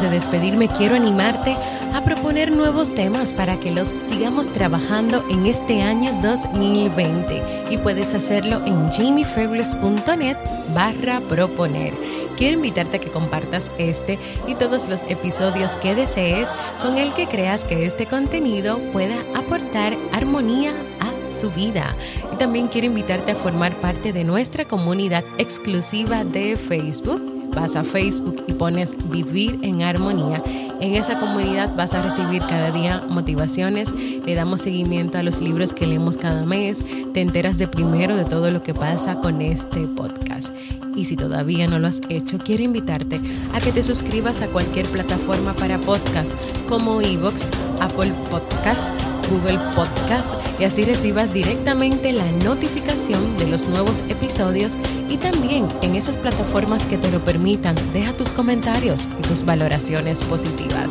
de 0.00 0.08
despedirme, 0.08 0.68
quiero 0.68 0.96
animarte 0.96 1.54
a 1.94 2.00
proponer 2.02 2.21
nuevos 2.32 2.94
temas 2.94 3.34
para 3.34 3.60
que 3.60 3.70
los 3.70 3.94
sigamos 4.06 4.50
trabajando 4.52 5.22
en 5.28 5.44
este 5.44 5.82
año 5.82 6.10
2020 6.22 7.66
y 7.70 7.76
puedes 7.76 8.14
hacerlo 8.14 8.62
en 8.64 8.90
jamiefebles.net 8.90 10.38
barra 10.74 11.20
proponer. 11.28 11.92
Quiero 12.38 12.54
invitarte 12.54 12.96
a 12.96 13.00
que 13.00 13.10
compartas 13.10 13.70
este 13.76 14.18
y 14.48 14.54
todos 14.54 14.88
los 14.88 15.02
episodios 15.08 15.72
que 15.72 15.94
desees 15.94 16.48
con 16.82 16.96
el 16.96 17.12
que 17.12 17.26
creas 17.26 17.66
que 17.66 17.84
este 17.84 18.06
contenido 18.06 18.78
pueda 18.92 19.16
aportar 19.36 19.94
armonía 20.12 20.72
a 21.00 21.38
su 21.38 21.50
vida. 21.50 21.94
Y 22.32 22.36
también 22.36 22.68
quiero 22.68 22.86
invitarte 22.86 23.32
a 23.32 23.36
formar 23.36 23.74
parte 23.76 24.14
de 24.14 24.24
nuestra 24.24 24.64
comunidad 24.64 25.22
exclusiva 25.36 26.24
de 26.24 26.56
Facebook 26.56 27.41
vas 27.54 27.76
a 27.76 27.84
Facebook 27.84 28.44
y 28.46 28.52
pones 28.52 28.96
Vivir 29.10 29.58
en 29.62 29.82
Armonía. 29.82 30.42
En 30.80 30.96
esa 30.96 31.18
comunidad 31.18 31.74
vas 31.76 31.94
a 31.94 32.02
recibir 32.02 32.42
cada 32.42 32.72
día 32.72 33.04
motivaciones, 33.08 33.90
le 33.92 34.34
damos 34.34 34.62
seguimiento 34.62 35.18
a 35.18 35.22
los 35.22 35.40
libros 35.40 35.72
que 35.72 35.86
leemos 35.86 36.16
cada 36.16 36.44
mes, 36.44 36.82
te 37.12 37.20
enteras 37.20 37.58
de 37.58 37.68
primero 37.68 38.16
de 38.16 38.24
todo 38.24 38.50
lo 38.50 38.62
que 38.62 38.74
pasa 38.74 39.16
con 39.16 39.40
este 39.42 39.86
podcast. 39.86 40.52
Y 40.96 41.04
si 41.04 41.16
todavía 41.16 41.68
no 41.68 41.78
lo 41.78 41.86
has 41.86 42.00
hecho, 42.08 42.38
quiero 42.38 42.64
invitarte 42.64 43.20
a 43.54 43.60
que 43.60 43.72
te 43.72 43.82
suscribas 43.82 44.40
a 44.40 44.48
cualquier 44.48 44.86
plataforma 44.86 45.54
para 45.54 45.78
podcast 45.78 46.34
como 46.68 47.00
Evox, 47.00 47.48
Apple 47.80 48.12
Podcast, 48.30 48.90
Google 49.32 49.58
Podcast 49.74 50.34
y 50.60 50.64
así 50.64 50.84
recibas 50.84 51.32
directamente 51.32 52.12
la 52.12 52.30
notificación 52.44 53.38
de 53.38 53.46
los 53.46 53.66
nuevos 53.66 54.02
episodios 54.10 54.76
y 55.08 55.16
también 55.16 55.66
en 55.80 55.94
esas 55.94 56.18
plataformas 56.18 56.84
que 56.84 56.98
te 56.98 57.10
lo 57.10 57.24
permitan, 57.24 57.74
deja 57.94 58.12
tus 58.12 58.30
comentarios 58.32 59.08
y 59.18 59.22
tus 59.22 59.44
valoraciones 59.44 60.22
positivas. 60.24 60.90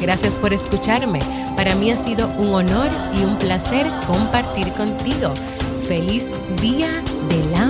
Gracias 0.00 0.36
por 0.36 0.52
escucharme. 0.52 1.20
Para 1.56 1.74
mí 1.74 1.90
ha 1.90 1.96
sido 1.96 2.28
un 2.36 2.54
honor 2.54 2.90
y 3.18 3.24
un 3.24 3.38
placer 3.38 3.86
compartir 4.06 4.70
contigo. 4.74 5.32
Feliz 5.88 6.28
Día 6.60 6.92
del 7.30 7.54
Amor 7.54 7.67